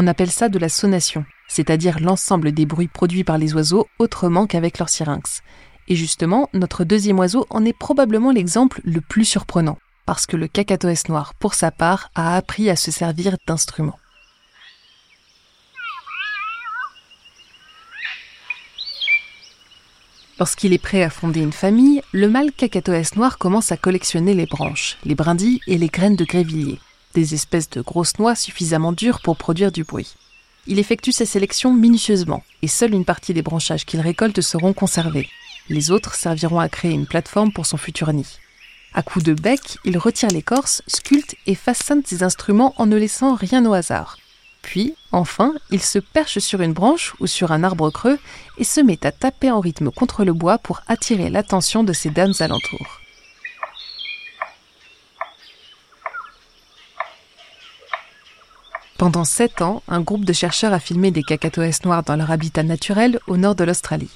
On 0.04 0.08
appelle 0.08 0.32
ça 0.32 0.50
de 0.50 0.58
la 0.58 0.68
sonation, 0.68 1.26
c'est-à-dire 1.48 2.00
l'ensemble 2.00 2.54
des 2.54 2.66
bruits 2.66 2.88
produits 2.88 3.24
par 3.24 3.38
les 3.38 3.54
oiseaux 3.54 3.88
autrement 4.00 4.48
qu'avec 4.48 4.80
leur 4.80 4.90
syrinx. 4.90 5.44
Et 5.88 5.96
justement, 5.96 6.50
notre 6.54 6.84
deuxième 6.84 7.20
oiseau 7.20 7.46
en 7.52 7.64
est 7.66 7.78
probablement 7.78 8.32
l'exemple 8.32 8.82
le 8.84 9.00
plus 9.00 9.26
surprenant. 9.26 9.78
parce 10.08 10.26
que 10.26 10.36
le 10.36 10.48
cacatoès 10.48 11.08
noir, 11.08 11.36
pour 11.36 11.54
sa 11.54 11.70
part, 11.70 12.10
a 12.16 12.36
appris 12.36 12.72
à 12.72 12.76
se 12.76 12.90
servir 12.90 13.38
d'instruments. 13.46 14.00
Lorsqu'il 20.40 20.74
est 20.74 20.80
prêt 20.80 21.04
à 21.04 21.12
fonder 21.12 21.42
une 21.42 21.54
famille, 21.54 22.02
le 22.12 22.28
mâle 22.28 22.52
cacatoès 22.52 23.16
noir 23.16 23.38
commence 23.38 23.72
à 23.72 23.78
collectionner 23.78 24.34
les 24.34 24.48
branches, 24.48 24.98
les 25.06 25.14
brindilles 25.14 25.62
et 25.68 25.78
les 25.78 25.90
graines 25.90 26.16
de 26.16 26.26
grévillier, 26.26 26.80
des 27.14 27.34
espèces 27.34 27.70
de 27.70 27.82
grosses 27.82 28.20
noix 28.20 28.36
suffisamment 28.36 28.92
dures 28.92 29.22
pour 29.22 29.38
produire 29.38 29.72
du 29.72 29.84
bruit. 29.84 30.16
Il 30.68 30.80
effectue 30.80 31.12
sa 31.12 31.26
sélection 31.26 31.74
minutieusement, 31.74 32.44
et 32.62 32.68
seule 32.68 32.94
une 32.94 33.06
partie 33.06 33.34
des 33.34 33.42
branchages 33.42 33.86
qu'il 33.86 34.00
récolte 34.00 34.42
seront 34.42 34.74
conservés. 34.74 35.28
Les 35.70 35.92
autres 35.92 36.16
serviront 36.16 36.60
à 36.60 36.70
créer 36.70 36.92
une 36.92 37.08
plateforme 37.08 37.52
pour 37.52 37.66
son 37.66 37.78
futur 37.78 38.14
nid. 38.14 38.28
À 38.94 39.04
coups 39.04 39.26
de 39.26 39.34
bec, 39.34 39.78
il 39.86 39.98
retire 39.98 40.30
l'écorce, 40.30 40.84
sculpte 40.86 41.36
et 41.48 41.56
façonne 41.56 42.04
ses 42.06 42.24
instruments 42.24 42.74
en 42.78 42.86
ne 42.86 42.98
laissant 42.98 43.36
rien 43.36 43.66
au 43.66 43.74
hasard. 43.74 44.18
Puis, 44.62 44.94
enfin, 45.12 45.54
il 45.72 45.82
se 45.82 45.98
perche 45.98 46.40
sur 46.40 46.62
une 46.62 46.74
branche 46.74 47.16
ou 47.20 47.28
sur 47.28 47.52
un 47.52 47.64
arbre 47.64 47.90
creux 47.90 48.20
et 48.58 48.64
se 48.64 48.82
met 48.82 49.06
à 49.06 49.12
taper 49.12 49.50
en 49.50 49.60
rythme 49.60 49.92
contre 49.92 50.24
le 50.24 50.34
bois 50.34 50.58
pour 50.58 50.82
attirer 50.88 51.30
l'attention 51.30 51.84
de 51.84 51.94
ses 51.94 52.10
dames 52.10 52.34
alentours. 52.40 53.01
Pendant 59.02 59.24
sept 59.24 59.64
ans, 59.64 59.82
un 59.88 60.00
groupe 60.00 60.26
de 60.26 60.32
chercheurs 60.32 60.74
a 60.74 60.80
filmé 60.80 61.10
des 61.10 61.24
cacatoès 61.24 61.84
noirs 61.86 62.04
dans 62.04 62.16
leur 62.16 62.30
habitat 62.30 62.62
naturel 62.62 63.18
au 63.26 63.36
nord 63.36 63.56
de 63.56 63.64
l'Australie. 63.64 64.12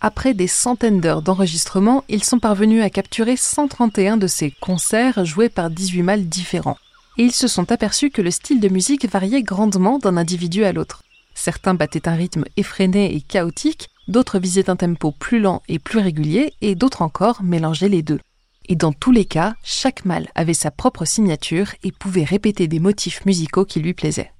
Après 0.00 0.32
des 0.32 0.46
centaines 0.46 0.98
d'heures 0.98 1.20
d'enregistrement, 1.20 2.04
ils 2.08 2.24
sont 2.24 2.38
parvenus 2.38 2.82
à 2.82 2.88
capturer 2.88 3.36
131 3.36 4.16
de 4.16 4.26
ces 4.26 4.50
concerts 4.50 5.26
joués 5.26 5.50
par 5.50 5.68
18 5.68 6.02
mâles 6.02 6.24
différents 6.24 6.78
et 7.18 7.24
ils 7.24 7.34
se 7.34 7.48
sont 7.48 7.70
aperçus 7.70 8.08
que 8.08 8.22
le 8.22 8.30
style 8.30 8.60
de 8.60 8.68
musique 8.70 9.06
variait 9.06 9.42
grandement 9.42 9.98
d'un 9.98 10.16
individu 10.16 10.64
à 10.64 10.72
l'autre. 10.72 11.02
Certains 11.34 11.74
battaient 11.74 12.08
un 12.08 12.14
rythme 12.14 12.46
effréné 12.56 13.14
et 13.14 13.20
chaotique, 13.20 13.90
d'autres 14.08 14.38
visaient 14.38 14.70
un 14.70 14.76
tempo 14.76 15.12
plus 15.12 15.40
lent 15.40 15.60
et 15.68 15.78
plus 15.78 15.98
régulier, 15.98 16.54
et 16.62 16.74
d'autres 16.74 17.02
encore 17.02 17.42
mélangeaient 17.42 17.90
les 17.90 18.02
deux. 18.02 18.20
Et 18.68 18.76
dans 18.76 18.92
tous 18.92 19.12
les 19.12 19.24
cas, 19.24 19.54
chaque 19.62 20.04
mâle 20.04 20.28
avait 20.34 20.54
sa 20.54 20.70
propre 20.70 21.04
signature 21.04 21.72
et 21.82 21.92
pouvait 21.92 22.24
répéter 22.24 22.68
des 22.68 22.78
motifs 22.78 23.24
musicaux 23.26 23.64
qui 23.64 23.80
lui 23.80 23.94
plaisaient. 23.94 24.32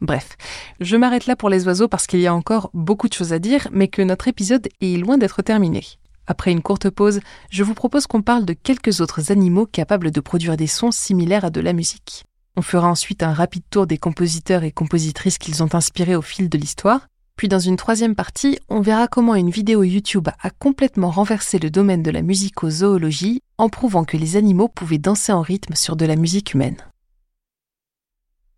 Bref, 0.00 0.36
je 0.80 0.96
m'arrête 0.96 1.26
là 1.26 1.36
pour 1.36 1.48
les 1.48 1.66
oiseaux 1.66 1.88
parce 1.88 2.06
qu'il 2.06 2.20
y 2.20 2.26
a 2.26 2.34
encore 2.34 2.70
beaucoup 2.74 3.08
de 3.08 3.14
choses 3.14 3.32
à 3.32 3.38
dire, 3.38 3.68
mais 3.72 3.88
que 3.88 4.02
notre 4.02 4.28
épisode 4.28 4.68
est 4.80 4.98
loin 4.98 5.16
d'être 5.16 5.40
terminé. 5.40 5.84
Après 6.26 6.52
une 6.52 6.62
courte 6.62 6.90
pause, 6.90 7.20
je 7.50 7.62
vous 7.62 7.74
propose 7.74 8.06
qu'on 8.06 8.22
parle 8.22 8.44
de 8.44 8.54
quelques 8.54 9.00
autres 9.00 9.30
animaux 9.30 9.66
capables 9.66 10.10
de 10.10 10.20
produire 10.20 10.56
des 10.56 10.66
sons 10.66 10.90
similaires 10.90 11.44
à 11.44 11.50
de 11.50 11.60
la 11.60 11.72
musique. 11.72 12.24
On 12.56 12.62
fera 12.62 12.88
ensuite 12.88 13.22
un 13.22 13.32
rapide 13.32 13.64
tour 13.68 13.86
des 13.86 13.98
compositeurs 13.98 14.62
et 14.62 14.72
compositrices 14.72 15.38
qu'ils 15.38 15.62
ont 15.62 15.74
inspirés 15.74 16.16
au 16.16 16.22
fil 16.22 16.48
de 16.48 16.58
l'histoire. 16.58 17.08
Puis 17.36 17.48
dans 17.48 17.58
une 17.58 17.76
troisième 17.76 18.14
partie, 18.14 18.58
on 18.68 18.80
verra 18.80 19.08
comment 19.08 19.34
une 19.34 19.50
vidéo 19.50 19.82
YouTube 19.82 20.28
a 20.40 20.50
complètement 20.50 21.10
renversé 21.10 21.58
le 21.58 21.70
domaine 21.70 22.02
de 22.02 22.10
la 22.10 22.22
musicozoologie 22.22 23.42
en 23.58 23.68
prouvant 23.68 24.04
que 24.04 24.16
les 24.16 24.36
animaux 24.36 24.68
pouvaient 24.68 24.98
danser 24.98 25.32
en 25.32 25.42
rythme 25.42 25.74
sur 25.74 25.96
de 25.96 26.06
la 26.06 26.16
musique 26.16 26.54
humaine. 26.54 26.76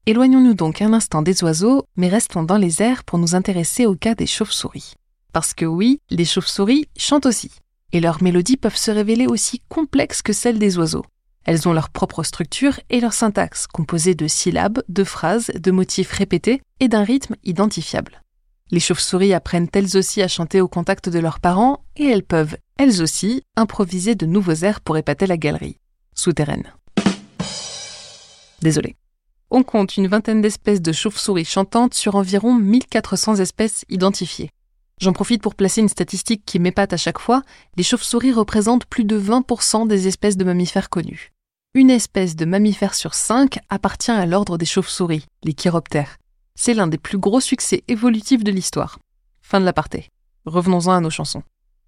Éloignons-nous 0.05 0.55
donc 0.55 0.83
un 0.83 0.93
instant 0.93 1.23
des 1.23 1.43
oiseaux, 1.43 1.85
mais 1.97 2.09
restons 2.09 2.45
dans 2.45 2.59
les 2.59 2.81
airs 2.81 3.03
pour 3.03 3.19
nous 3.19 3.35
intéresser 3.35 3.87
au 3.87 3.97
cas 3.97 4.15
des 4.15 4.27
chauves-souris. 4.27 4.95
Parce 5.33 5.53
que 5.53 5.65
oui, 5.65 6.01
les 6.11 6.25
chauves-souris 6.25 6.87
chantent 6.97 7.27
aussi. 7.27 7.51
Et 7.93 8.01
leurs 8.01 8.23
mélodies 8.23 8.57
peuvent 8.57 8.77
se 8.77 8.91
révéler 8.91 9.27
aussi 9.27 9.63
complexes 9.69 10.23
que 10.23 10.33
celles 10.33 10.59
des 10.59 10.79
oiseaux. 10.79 11.05
Elles 11.45 11.67
ont 11.67 11.73
leur 11.73 11.91
propre 11.91 12.23
structure 12.23 12.79
et 12.91 13.01
leur 13.01 13.15
syntaxe, 13.15 13.67
composée 13.67 14.15
de 14.15 14.29
syllabes, 14.29 14.83
de 14.89 15.05
phrases, 15.05 15.51
de 15.55 15.71
motifs 15.71 16.13
répétés 16.13 16.61
et 16.81 16.89
d'un 16.89 17.05
rythme 17.05 17.37
identifiable. 17.43 18.23
Les 18.73 18.81
chauves-souris 18.81 19.33
apprennent 19.33 19.69
elles 19.73 19.97
aussi 19.97 20.23
à 20.23 20.29
chanter 20.29 20.61
au 20.61 20.67
contact 20.67 21.09
de 21.09 21.21
leurs 21.21 21.39
parents 21.39 21.85
et 21.97 22.07
elles 22.07 22.25
peuvent, 22.25 22.57
elles 22.79 23.01
aussi, 23.01 23.45
improviser 23.55 24.17
de 24.17 24.27
nouveaux 24.27 24.65
airs 24.65 24.81
pour 24.81 24.97
épater 24.97 25.27
la 25.27 25.37
galerie. 25.37 25.79
Souterraine. 26.15 26.73
Désolé. 28.63 28.97
On 29.51 29.63
compte 29.63 29.97
une 29.97 30.09
vingtaine 30.09 30.41
d'espèces 30.41 30.83
de 30.83 30.91
chauves-souris 30.91 31.45
chantantes 31.45 31.95
sur 31.95 32.17
environ 32.17 32.55
1400 32.55 33.37
espèces 33.37 33.85
identifiées. 33.89 34.51
J'en 35.01 35.13
profite 35.13 35.43
pour 35.43 35.55
placer 35.55 35.83
une 35.83 35.89
statistique 35.89 36.43
qui 36.45 36.59
m'épate 36.59 36.93
à 36.93 36.97
chaque 36.97 37.21
fois. 37.21 37.43
Les 37.77 37.85
chauves-souris 37.85 38.33
représentent 38.33 38.87
plus 38.87 39.05
de 39.05 39.21
20% 39.21 39.87
des 39.87 40.09
espèces 40.09 40.37
de 40.37 40.45
mammifères 40.45 40.91
connues. 40.91 41.33
Une 41.75 41.91
espèce 41.91 42.35
de 42.35 42.47
mammifère 42.47 42.95
sur 42.95 43.15
cinq 43.15 43.59
appartient 43.69 44.11
à 44.11 44.27
l'ordre 44.27 44.59
des 44.59 44.65
chauves-souris, 44.65 45.27
les 45.45 45.53
chiroptères. 45.53 46.17
C'est 46.59 46.73
l'un 46.73 46.87
des 46.87 46.97
plus 46.97 47.19
gros 47.19 47.41
succès 47.41 47.85
évolutifs 47.87 48.43
de 48.43 48.51
l'histoire. 48.51 48.99
Fin 49.43 49.61
de 49.61 49.67
l'aparté. 49.67 50.09
Revenons-en 50.47 50.93
à 50.93 51.01
nos 51.01 51.11
chansons. 51.11 51.43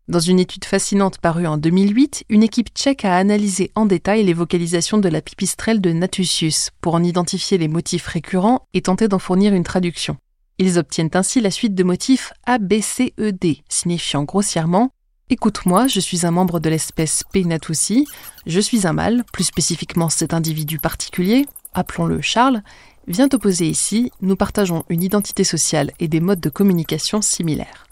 Dans 0.08 0.20
une 0.20 0.38
étude 0.38 0.66
fascinante 0.66 1.18
parue 1.18 1.46
en 1.46 1.56
2008, 1.56 2.24
une 2.28 2.42
équipe 2.42 2.68
tchèque 2.74 3.06
a 3.06 3.16
analysé 3.16 3.72
en 3.74 3.86
détail 3.86 4.24
les 4.24 4.34
vocalisations 4.34 4.98
de 4.98 5.08
la 5.08 5.22
pipistrelle 5.22 5.80
de 5.80 5.92
Natusius 5.92 6.70
pour 6.82 6.94
en 6.94 7.02
identifier 7.02 7.56
les 7.56 7.68
motifs 7.68 8.06
récurrents 8.06 8.68
et 8.74 8.82
tenter 8.82 9.08
d'en 9.08 9.18
fournir 9.18 9.54
une 9.54 9.64
traduction. 9.64 10.18
Ils 10.58 10.78
obtiennent 10.78 11.10
ainsi 11.14 11.40
la 11.40 11.50
suite 11.50 11.74
de 11.74 11.84
motifs 11.84 12.32
A, 12.44 12.58
B, 12.58 12.80
C, 12.82 13.14
E, 13.18 13.32
D, 13.32 13.62
signifiant 13.70 14.24
grossièrement 14.24 14.90
Écoute-moi, 15.30 15.88
je 15.88 16.00
suis 16.00 16.26
un 16.26 16.30
membre 16.30 16.58
de 16.58 16.70
l'espèce 16.70 17.22
Peinatussi, 17.32 18.06
je 18.46 18.60
suis 18.60 18.86
un 18.86 18.94
mâle, 18.94 19.24
plus 19.30 19.44
spécifiquement 19.44 20.08
cet 20.08 20.32
individu 20.32 20.78
particulier, 20.78 21.46
appelons-le 21.74 22.22
Charles, 22.22 22.62
vient 23.08 23.28
te 23.28 23.36
poser 23.36 23.66
ici, 23.66 24.12
nous 24.20 24.36
partageons 24.36 24.84
une 24.88 25.02
identité 25.02 25.42
sociale 25.42 25.90
et 25.98 26.06
des 26.06 26.20
modes 26.20 26.40
de 26.40 26.50
communication 26.50 27.20
similaires. 27.20 27.86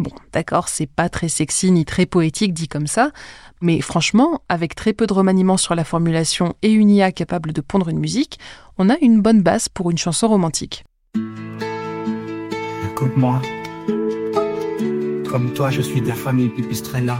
Bon, 0.00 0.10
d'accord, 0.32 0.68
c'est 0.68 0.86
pas 0.86 1.08
très 1.08 1.28
sexy 1.28 1.70
ni 1.70 1.84
très 1.84 2.06
poétique 2.06 2.52
dit 2.52 2.66
comme 2.66 2.88
ça, 2.88 3.12
mais 3.60 3.80
franchement, 3.80 4.42
avec 4.48 4.74
très 4.74 4.92
peu 4.92 5.06
de 5.06 5.12
remaniement 5.12 5.56
sur 5.56 5.76
la 5.76 5.84
formulation 5.84 6.54
et 6.62 6.72
une 6.72 6.90
IA 6.90 7.12
capable 7.12 7.52
de 7.52 7.60
pondre 7.60 7.88
une 7.88 8.00
musique, 8.00 8.40
on 8.78 8.90
a 8.90 8.96
une 9.00 9.22
bonne 9.22 9.42
base 9.42 9.68
pour 9.68 9.92
une 9.92 9.98
chanson 9.98 10.26
romantique 10.26 10.84
moi. 13.16 13.40
Comme 15.30 15.52
toi, 15.54 15.70
je 15.70 15.80
suis 15.80 16.00
de 16.00 16.08
la 16.08 16.14
famille 16.14 16.48
Pipistrella. 16.48 17.18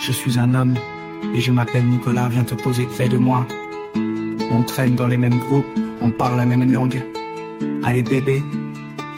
Je 0.00 0.12
suis 0.12 0.38
un 0.38 0.54
homme 0.54 0.74
et 1.34 1.40
je 1.40 1.50
m'appelle 1.50 1.86
Nicolas, 1.86 2.28
viens 2.28 2.44
te 2.44 2.54
poser 2.54 2.84
près 2.86 3.08
de 3.08 3.16
moi. 3.16 3.46
On 4.50 4.62
traîne 4.62 4.94
dans 4.96 5.06
les 5.06 5.16
mêmes 5.16 5.38
groupes, 5.38 5.66
on 6.00 6.10
parle 6.10 6.36
la 6.36 6.46
même 6.46 6.70
langue. 6.70 7.02
Allez 7.82 8.02
bébé, 8.02 8.42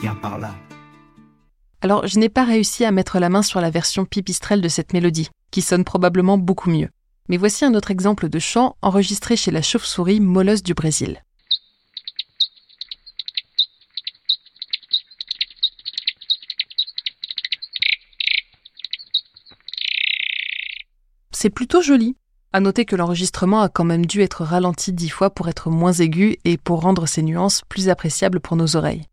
viens 0.00 0.14
par 0.14 0.38
là. 0.38 0.54
Alors, 1.80 2.06
je 2.06 2.18
n'ai 2.18 2.28
pas 2.28 2.44
réussi 2.44 2.84
à 2.84 2.90
mettre 2.90 3.18
la 3.18 3.28
main 3.28 3.42
sur 3.42 3.60
la 3.60 3.70
version 3.70 4.04
pipistrelle 4.04 4.60
de 4.60 4.68
cette 4.68 4.92
mélodie, 4.92 5.30
qui 5.50 5.62
sonne 5.62 5.84
probablement 5.84 6.38
beaucoup 6.38 6.70
mieux. 6.70 6.88
Mais 7.28 7.36
voici 7.36 7.64
un 7.64 7.74
autre 7.74 7.90
exemple 7.90 8.28
de 8.28 8.38
chant 8.38 8.76
enregistré 8.82 9.36
chez 9.36 9.50
la 9.50 9.62
chauve-souris 9.62 10.20
molleuse 10.20 10.62
du 10.62 10.74
Brésil. 10.74 11.22
C'est 21.30 21.50
plutôt 21.50 21.82
joli. 21.82 22.16
À 22.50 22.60
noter 22.60 22.86
que 22.86 22.96
l'enregistrement 22.96 23.60
a 23.60 23.68
quand 23.68 23.84
même 23.84 24.06
dû 24.06 24.22
être 24.22 24.42
ralenti 24.42 24.94
dix 24.94 25.10
fois 25.10 25.28
pour 25.28 25.50
être 25.50 25.68
moins 25.68 25.92
aigu 25.92 26.38
et 26.46 26.56
pour 26.56 26.80
rendre 26.80 27.04
ces 27.06 27.22
nuances 27.22 27.60
plus 27.68 27.90
appréciables 27.90 28.40
pour 28.40 28.56
nos 28.56 28.74
oreilles. 28.74 29.04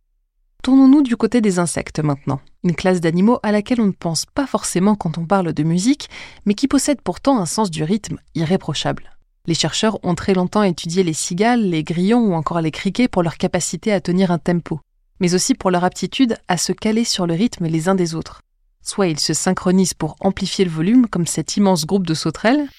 Tournons-nous 0.64 1.02
du 1.02 1.18
côté 1.18 1.42
des 1.42 1.60
insectes 1.60 2.00
maintenant, 2.00 2.40
une 2.64 2.76
classe 2.76 3.02
d'animaux 3.02 3.40
à 3.44 3.52
laquelle 3.52 3.82
on 3.82 3.88
ne 3.88 3.92
pense 3.92 4.26
pas 4.26 4.48
forcément 4.48 4.96
quand 4.96 5.18
on 5.18 5.26
parle 5.26 5.52
de 5.52 5.64
musique, 5.64 6.10
mais 6.46 6.54
qui 6.54 6.70
possède 6.70 7.02
pourtant 7.02 7.38
un 7.38 7.46
sens 7.46 7.70
du 7.70 7.84
rythme 7.84 8.20
irréprochable. 8.36 9.18
Les 9.48 9.54
chercheurs 9.54 10.00
ont 10.04 10.16
très 10.16 10.34
longtemps 10.34 10.64
étudié 10.64 11.04
les 11.04 11.14
cigales, 11.14 11.70
les 11.70 11.84
grillons 11.84 12.22
ou 12.22 12.34
encore 12.36 12.62
les 12.62 12.72
criquets 12.72 13.10
pour 13.10 13.22
leur 13.22 13.38
capacité 13.38 13.92
à 13.92 14.00
tenir 14.00 14.32
un 14.32 14.40
tempo, 14.40 14.80
mais 15.20 15.36
aussi 15.36 15.56
pour 15.56 15.72
leur 15.72 15.84
aptitude 15.84 16.38
à 16.48 16.56
se 16.56 16.72
caler 16.72 17.04
sur 17.04 17.28
le 17.28 17.34
rythme 17.34 17.68
les 17.68 17.90
uns 17.90 17.96
des 17.96 18.16
autres. 18.16 18.40
Soit 18.82 19.08
ils 19.08 19.20
se 19.20 19.34
synchronisent 19.34 19.94
pour 19.94 20.16
amplifier 20.22 20.64
le 20.64 20.72
volume, 20.72 21.08
comme 21.08 21.28
cet 21.28 21.58
immense 21.58 21.86
groupe 21.86 22.08
de 22.08 22.14
sauterelles, 22.14 22.70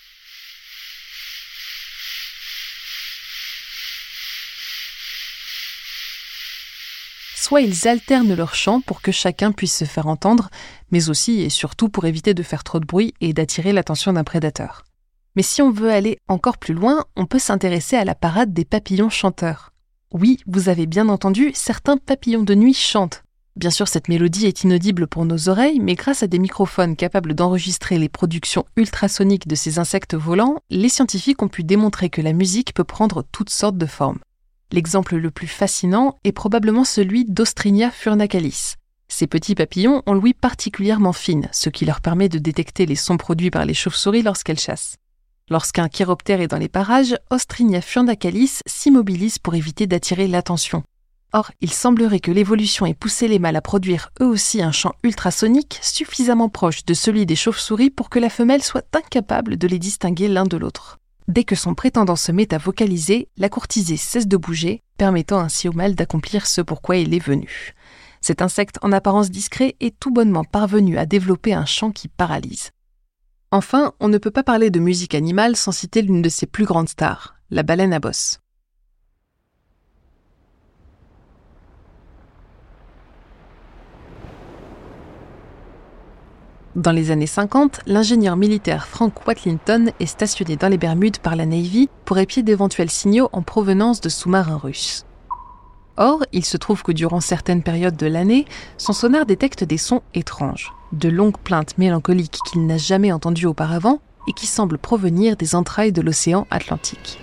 soit 7.47 7.61
ils 7.61 7.87
alternent 7.87 8.35
leur 8.35 8.57
chant 8.57 8.81
pour 8.81 9.01
que 9.01 9.13
chacun 9.13 9.53
puisse 9.53 9.77
se 9.77 9.85
faire 9.85 10.09
entendre, 10.09 10.51
mais 10.91 11.11
aussi 11.11 11.43
et 11.43 11.49
surtout 11.49 11.89
pour 11.89 12.05
éviter 12.05 12.35
de 12.35 12.43
faire 12.43 12.65
trop 12.65 12.81
de 12.81 12.85
bruit 12.85 13.15
et 13.21 13.33
d'attirer 13.33 13.73
l'attention 13.73 14.13
d'un 14.13 14.25
prédateur. 14.25 14.83
Mais 15.37 15.45
si 15.45 15.63
on 15.63 15.71
veut 15.71 15.93
aller 15.93 16.19
encore 16.27 16.59
plus 16.59 16.75
loin, 16.75 17.05
on 17.15 17.25
peut 17.25 17.39
s'intéresser 17.39 17.95
à 17.95 18.05
la 18.05 18.17
parade 18.17 18.53
des 18.53 18.65
papillons 18.65 19.11
chanteurs. 19.11 19.71
Oui, 20.13 20.41
vous 20.49 20.69
avez 20.69 20.87
bien 20.87 21.09
entendu, 21.09 21.53
certains 21.55 21.99
papillons 21.99 22.43
de 22.43 22.57
nuit 22.57 22.75
chantent. 22.75 23.23
Bien 23.55 23.71
sûr, 23.71 23.87
cette 23.87 24.09
mélodie 24.09 24.47
est 24.47 24.65
inaudible 24.65 25.07
pour 25.07 25.25
nos 25.25 25.49
oreilles, 25.49 25.79
mais 25.79 25.95
grâce 25.95 26.25
à 26.25 26.27
des 26.27 26.41
microphones 26.41 26.97
capables 26.97 27.35
d'enregistrer 27.35 27.97
les 27.97 28.09
productions 28.09 28.65
ultrasoniques 28.75 29.47
de 29.47 29.55
ces 29.55 29.79
insectes 29.79 30.17
volants, 30.17 30.57
les 30.69 30.89
scientifiques 30.89 31.45
ont 31.45 31.49
pu 31.49 31.63
démontrer 31.63 32.11
que 32.11 32.23
la 32.23 32.33
musique 32.33 32.75
peut 32.75 32.83
prendre 32.83 33.23
toutes 33.31 33.51
sortes 33.51 33.79
de 33.79 33.87
formes. 33.87 34.19
L'exemple 34.73 35.17
le 35.17 35.31
plus 35.31 35.47
fascinant 35.47 36.17
est 36.25 36.33
probablement 36.33 36.85
celui 36.85 37.25
d'Ostrinia 37.25 37.91
furnacalis. 37.91 38.75
Ces 39.09 39.29
petits 39.29 39.55
papillons 39.55 40.03
ont 40.07 40.15
l'ouïe 40.15 40.35
particulièrement 40.35 41.13
fine, 41.13 41.49
ce 41.53 41.71
qui 41.71 41.85
leur 41.85 42.01
permet 42.01 42.29
de 42.29 42.39
détecter 42.39 42.85
les 42.87 42.97
sons 42.97 43.17
produits 43.17 43.53
par 43.53 43.65
les 43.65 43.75
chauves-souris 43.75 44.23
lorsqu'elles 44.23 44.59
chassent. 44.59 44.97
Lorsqu'un 45.49 45.89
chiroptère 45.89 46.41
est 46.41 46.49
dans 46.49 46.59
les 46.59 46.69
parages, 46.69 47.17
Ostrinia 47.31 47.81
furnacalis 47.81 48.59
s'immobilise 48.67 49.39
pour 49.39 49.55
éviter 49.55 49.87
d'attirer 49.87 50.27
l'attention. 50.27 50.83
Or, 51.33 51.53
il 51.61 51.73
semblerait 51.73 52.19
que 52.19 52.33
l'évolution 52.33 52.87
ait 52.87 52.95
poussé 52.95 53.29
les 53.29 53.39
mâles 53.39 53.57
à 53.57 53.61
produire 53.61 54.11
eux 54.21 54.27
aussi 54.27 54.61
un 54.61 54.73
chant 54.73 54.95
ultrasonique 55.05 55.79
suffisamment 55.83 56.49
proche 56.49 56.85
de 56.85 56.95
celui 56.95 57.27
des 57.27 57.37
chauves-souris 57.37 57.91
pour 57.91 58.11
que 58.11 58.19
la 58.19 58.31
femelle 58.31 58.63
soit 58.63 58.87
incapable 58.93 59.57
de 59.57 59.69
les 59.69 59.79
distinguer 59.79 60.27
l'un 60.27 60.45
de 60.45 60.57
l'autre. 60.57 60.99
Dès 61.29 61.43
que 61.43 61.57
son 61.57 61.75
prétendant 61.75 62.17
se 62.17 62.31
met 62.31 62.55
à 62.55 62.59
vocaliser, 62.59 63.29
la 63.37 63.49
courtisée 63.49 63.97
cesse 63.97 64.29
de 64.29 64.37
bouger, 64.37 64.83
permettant 64.97 65.41
ainsi 65.41 65.69
au 65.69 65.73
mâle 65.73 65.97
d'accomplir 65.97 66.47
ce 66.47 66.61
pourquoi 66.61 66.97
il 66.97 67.15
est 67.15 67.25
venu. 67.25 67.75
Cet 68.21 68.43
insecte 68.43 68.79
en 68.83 68.93
apparence 68.93 69.31
discret 69.31 69.77
est 69.81 69.99
tout 69.99 70.13
bonnement 70.13 70.45
parvenu 70.45 70.99
à 70.99 71.07
développer 71.07 71.53
un 71.53 71.67
chant 71.67 71.91
qui 71.91 72.09
paralyse. 72.09 72.71
Enfin, 73.51 73.93
on 74.01 74.09
ne 74.09 74.19
peut 74.19 74.31
pas 74.31 74.45
parler 74.45 74.71
de 74.71 74.81
musique 74.81 75.15
animale 75.15 75.57
sans 75.57 75.73
citer 75.73 76.03
l'une 76.03 76.23
de 76.23 76.29
ses 76.29 76.47
plus 76.47 76.65
grandes 76.65 76.89
stars, 76.89 77.35
la 77.51 77.63
baleine 77.63 77.93
à 77.93 78.01
bosse. 78.01 78.39
Dans 86.77 86.93
les 86.93 87.11
années 87.11 87.27
50, 87.27 87.81
l'ingénieur 87.87 88.37
militaire 88.37 88.87
Frank 88.87 89.27
Watlington 89.27 89.93
est 89.99 90.05
stationné 90.05 90.57
dans 90.57 90.69
les 90.69 90.77
Bermudes 90.77 91.17
par 91.17 91.35
la 91.35 91.47
Navy 91.47 91.89
pour 92.05 92.19
épier 92.19 92.43
d'éventuels 92.43 92.91
signaux 92.91 93.31
en 93.33 93.41
provenance 93.41 94.03
de 94.03 94.11
sous-marins 94.11 94.59
russes. 94.59 95.07
Or, 95.97 96.23
il 96.35 96.45
se 96.45 96.59
trouve 96.59 96.83
que 96.83 96.93
durant 96.93 97.21
certaines 97.21 97.63
périodes 97.63 97.97
de 97.97 98.07
l'année, 98.07 98.45
son 98.77 98.93
sonar 98.93 99.25
détecte 99.25 99.65
des 99.65 99.79
sons 99.79 100.03
étranges, 100.13 100.75
de 100.93 101.09
longues 101.09 101.39
plaintes 101.39 101.79
mélancoliques 101.79 102.41
qu'il 102.51 102.67
n'a 102.67 102.77
jamais 102.77 103.11
entendues 103.11 103.47
auparavant 103.47 104.03
et 104.29 104.35
qui 104.35 104.47
semblent 104.47 104.77
provenir 104.77 105.39
des 105.39 105.55
entrailles 105.55 105.93
de 105.93 106.03
l'océan 106.03 106.47
Atlantique. 106.51 107.19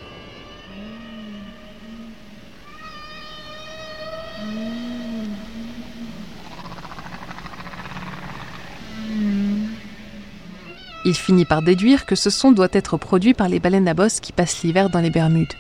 Il 11.05 11.15
finit 11.15 11.43
par 11.43 11.61
déduire 11.61 12.05
que 12.05 12.15
ce 12.15 12.29
son 12.29 12.53
doit 12.53 12.69
être 12.71 12.95
produit 12.95 13.33
par 13.33 13.49
les 13.49 13.59
baleines 13.59 13.89
à 13.89 13.93
bosse 13.93 14.21
qui 14.21 14.31
passent 14.31 14.63
l'hiver 14.63 14.89
dans 14.89 15.01
les 15.01 15.09
Bermudes. 15.09 15.53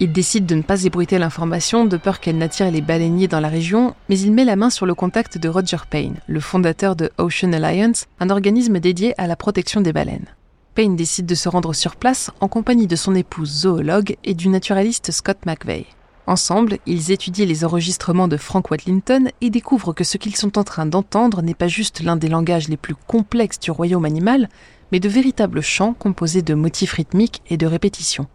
Il 0.00 0.12
décide 0.12 0.46
de 0.46 0.54
ne 0.54 0.62
pas 0.62 0.84
ébruiter 0.84 1.18
l'information 1.18 1.84
de 1.84 1.96
peur 1.98 2.18
qu'elle 2.18 2.38
n'attire 2.38 2.70
les 2.70 2.80
baleiniers 2.80 3.28
dans 3.28 3.40
la 3.40 3.48
région, 3.48 3.94
mais 4.08 4.18
il 4.18 4.32
met 4.32 4.44
la 4.44 4.56
main 4.56 4.70
sur 4.70 4.86
le 4.86 4.94
contact 4.94 5.36
de 5.36 5.48
Roger 5.48 5.78
Payne, 5.88 6.16
le 6.26 6.40
fondateur 6.40 6.96
de 6.96 7.10
Ocean 7.18 7.52
Alliance, 7.52 8.06
un 8.20 8.30
organisme 8.30 8.78
dédié 8.78 9.14
à 9.20 9.26
la 9.26 9.36
protection 9.36 9.82
des 9.82 9.92
baleines. 9.92 10.28
Payne 10.74 10.96
décide 10.96 11.26
de 11.26 11.34
se 11.34 11.48
rendre 11.48 11.74
sur 11.74 11.96
place 11.96 12.30
en 12.40 12.48
compagnie 12.48 12.86
de 12.86 12.96
son 12.96 13.14
épouse 13.14 13.50
zoologue 13.50 14.16
et 14.24 14.34
du 14.34 14.48
naturaliste 14.48 15.12
Scott 15.12 15.38
McVeigh. 15.46 15.86
Ensemble, 16.26 16.78
ils 16.86 17.12
étudient 17.12 17.46
les 17.46 17.64
enregistrements 17.64 18.28
de 18.28 18.36
Frank 18.36 18.70
Watlington 18.70 19.30
et 19.40 19.48
découvrent 19.48 19.92
que 19.92 20.04
ce 20.04 20.18
qu'ils 20.18 20.36
sont 20.36 20.58
en 20.58 20.64
train 20.64 20.84
d'entendre 20.84 21.40
n'est 21.40 21.54
pas 21.54 21.68
juste 21.68 22.02
l'un 22.02 22.16
des 22.16 22.28
langages 22.28 22.68
les 22.68 22.76
plus 22.76 22.96
complexes 22.96 23.60
du 23.60 23.70
royaume 23.70 24.04
animal, 24.04 24.48
mais 24.92 25.00
de 25.00 25.08
véritables 25.08 25.62
chants 25.62 25.94
composés 25.94 26.42
de 26.42 26.54
motifs 26.54 26.92
rythmiques 26.92 27.42
et 27.48 27.56
de 27.56 27.66
répétitions. 27.66 28.26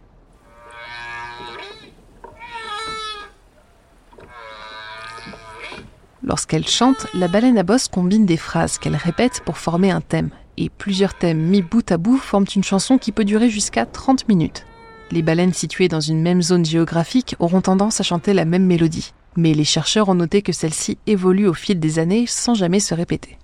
Lorsqu'elle 6.24 6.68
chante, 6.68 7.08
la 7.14 7.26
baleine 7.26 7.58
à 7.58 7.64
bosse 7.64 7.88
combine 7.88 8.26
des 8.26 8.36
phrases 8.36 8.78
qu'elle 8.78 8.94
répète 8.94 9.42
pour 9.44 9.58
former 9.58 9.90
un 9.90 10.00
thème, 10.00 10.30
et 10.56 10.70
plusieurs 10.70 11.14
thèmes 11.14 11.40
mis 11.40 11.62
bout 11.62 11.90
à 11.90 11.96
bout 11.96 12.16
forment 12.16 12.46
une 12.54 12.62
chanson 12.62 12.96
qui 12.96 13.10
peut 13.10 13.24
durer 13.24 13.50
jusqu'à 13.50 13.86
30 13.86 14.28
minutes. 14.28 14.64
Les 15.10 15.22
baleines 15.22 15.52
situées 15.52 15.88
dans 15.88 16.00
une 16.00 16.22
même 16.22 16.40
zone 16.40 16.64
géographique 16.64 17.36
auront 17.38 17.60
tendance 17.60 18.00
à 18.00 18.04
chanter 18.04 18.34
la 18.34 18.44
même 18.44 18.64
mélodie, 18.64 19.12
mais 19.36 19.52
les 19.52 19.64
chercheurs 19.64 20.08
ont 20.08 20.14
noté 20.14 20.42
que 20.42 20.52
celle-ci 20.52 20.96
évolue 21.06 21.48
au 21.48 21.54
fil 21.54 21.80
des 21.80 21.98
années 21.98 22.26
sans 22.26 22.54
jamais 22.54 22.80
se 22.80 22.94
répéter. 22.94 23.36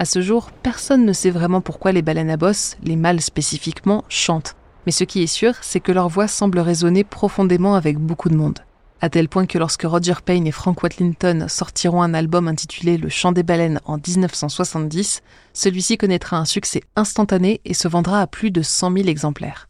À 0.00 0.04
ce 0.04 0.22
jour, 0.22 0.52
personne 0.62 1.04
ne 1.04 1.12
sait 1.12 1.30
vraiment 1.30 1.60
pourquoi 1.60 1.90
les 1.90 2.02
baleines 2.02 2.30
à 2.30 2.36
bosse, 2.36 2.76
les 2.84 2.94
mâles 2.94 3.20
spécifiquement, 3.20 4.04
chantent. 4.08 4.54
Mais 4.86 4.92
ce 4.92 5.02
qui 5.02 5.22
est 5.22 5.26
sûr, 5.26 5.54
c'est 5.60 5.80
que 5.80 5.90
leur 5.90 6.08
voix 6.08 6.28
semble 6.28 6.60
résonner 6.60 7.02
profondément 7.02 7.74
avec 7.74 7.98
beaucoup 7.98 8.28
de 8.28 8.36
monde. 8.36 8.60
À 9.00 9.10
tel 9.10 9.28
point 9.28 9.46
que 9.46 9.58
lorsque 9.58 9.82
Roger 9.82 10.14
Payne 10.24 10.46
et 10.46 10.52
Frank 10.52 10.80
Watlington 10.82 11.46
sortiront 11.48 12.02
un 12.02 12.14
album 12.14 12.46
intitulé 12.46 12.96
Le 12.96 13.08
chant 13.08 13.32
des 13.32 13.42
baleines 13.42 13.80
en 13.86 13.96
1970, 13.96 15.22
celui-ci 15.52 15.98
connaîtra 15.98 16.36
un 16.36 16.44
succès 16.44 16.82
instantané 16.94 17.60
et 17.64 17.74
se 17.74 17.88
vendra 17.88 18.20
à 18.20 18.26
plus 18.28 18.52
de 18.52 18.62
100 18.62 18.92
000 18.92 19.08
exemplaires. 19.08 19.68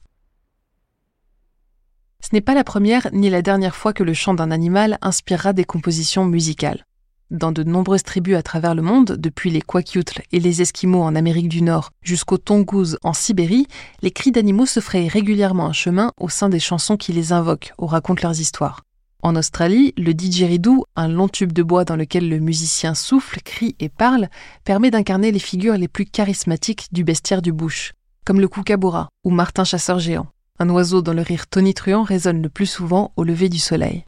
Ce 2.20 2.28
n'est 2.32 2.42
pas 2.42 2.54
la 2.54 2.64
première 2.64 3.08
ni 3.12 3.30
la 3.30 3.42
dernière 3.42 3.76
fois 3.76 3.94
que 3.94 4.02
le 4.02 4.12
chant 4.12 4.34
d'un 4.34 4.50
animal 4.50 4.98
inspirera 5.00 5.54
des 5.54 5.64
compositions 5.64 6.26
musicales. 6.26 6.84
Dans 7.30 7.52
de 7.52 7.62
nombreuses 7.62 8.04
tribus 8.04 8.36
à 8.36 8.42
travers 8.42 8.74
le 8.74 8.80
monde, 8.80 9.16
depuis 9.18 9.50
les 9.50 9.60
Kwakiutl 9.60 10.22
et 10.32 10.40
les 10.40 10.62
Esquimaux 10.62 11.02
en 11.02 11.14
Amérique 11.14 11.50
du 11.50 11.60
Nord 11.60 11.90
jusqu'aux 12.00 12.38
Tongouz 12.38 12.96
en 13.02 13.12
Sibérie, 13.12 13.66
les 14.00 14.10
cris 14.10 14.32
d'animaux 14.32 14.64
se 14.64 14.80
frayent 14.80 15.10
régulièrement 15.10 15.66
un 15.66 15.74
chemin 15.74 16.12
au 16.18 16.30
sein 16.30 16.48
des 16.48 16.58
chansons 16.58 16.96
qui 16.96 17.12
les 17.12 17.34
invoquent 17.34 17.74
ou 17.76 17.84
racontent 17.84 18.22
leurs 18.22 18.40
histoires. 18.40 18.80
En 19.22 19.36
Australie, 19.36 19.92
le 19.98 20.14
didgeridoo, 20.14 20.86
un 20.96 21.08
long 21.08 21.28
tube 21.28 21.52
de 21.52 21.62
bois 21.62 21.84
dans 21.84 21.96
lequel 21.96 22.30
le 22.30 22.38
musicien 22.38 22.94
souffle, 22.94 23.42
crie 23.42 23.76
et 23.78 23.90
parle, 23.90 24.30
permet 24.64 24.90
d'incarner 24.90 25.30
les 25.30 25.38
figures 25.38 25.76
les 25.76 25.88
plus 25.88 26.06
charismatiques 26.06 26.88
du 26.92 27.04
bestiaire 27.04 27.42
du 27.42 27.52
bush, 27.52 27.92
comme 28.24 28.40
le 28.40 28.48
kookaburra 28.48 29.10
ou 29.22 29.30
Martin 29.30 29.64
chasseur 29.64 29.98
géant, 29.98 30.28
un 30.60 30.70
oiseau 30.70 31.02
dont 31.02 31.12
le 31.12 31.20
rire 31.20 31.46
tonitruant 31.46 32.04
résonne 32.04 32.40
le 32.40 32.48
plus 32.48 32.64
souvent 32.64 33.12
au 33.16 33.22
lever 33.22 33.50
du 33.50 33.58
soleil. 33.58 34.06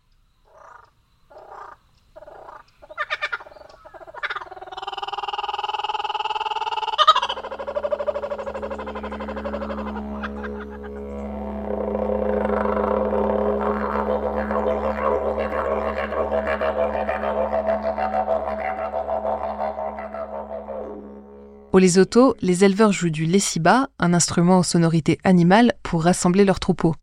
Au 21.73 21.79
Lesotho, 21.79 22.35
les 22.41 22.65
éleveurs 22.65 22.91
jouent 22.91 23.11
du 23.11 23.27
lessiba, 23.27 23.89
un 24.01 24.13
instrument 24.13 24.59
aux 24.59 24.65
sonorités 24.65 25.19
animales, 25.23 25.73
pour 25.85 26.03
rassembler 26.03 26.45
leurs 26.45 26.59
troupeaux. 26.59 26.97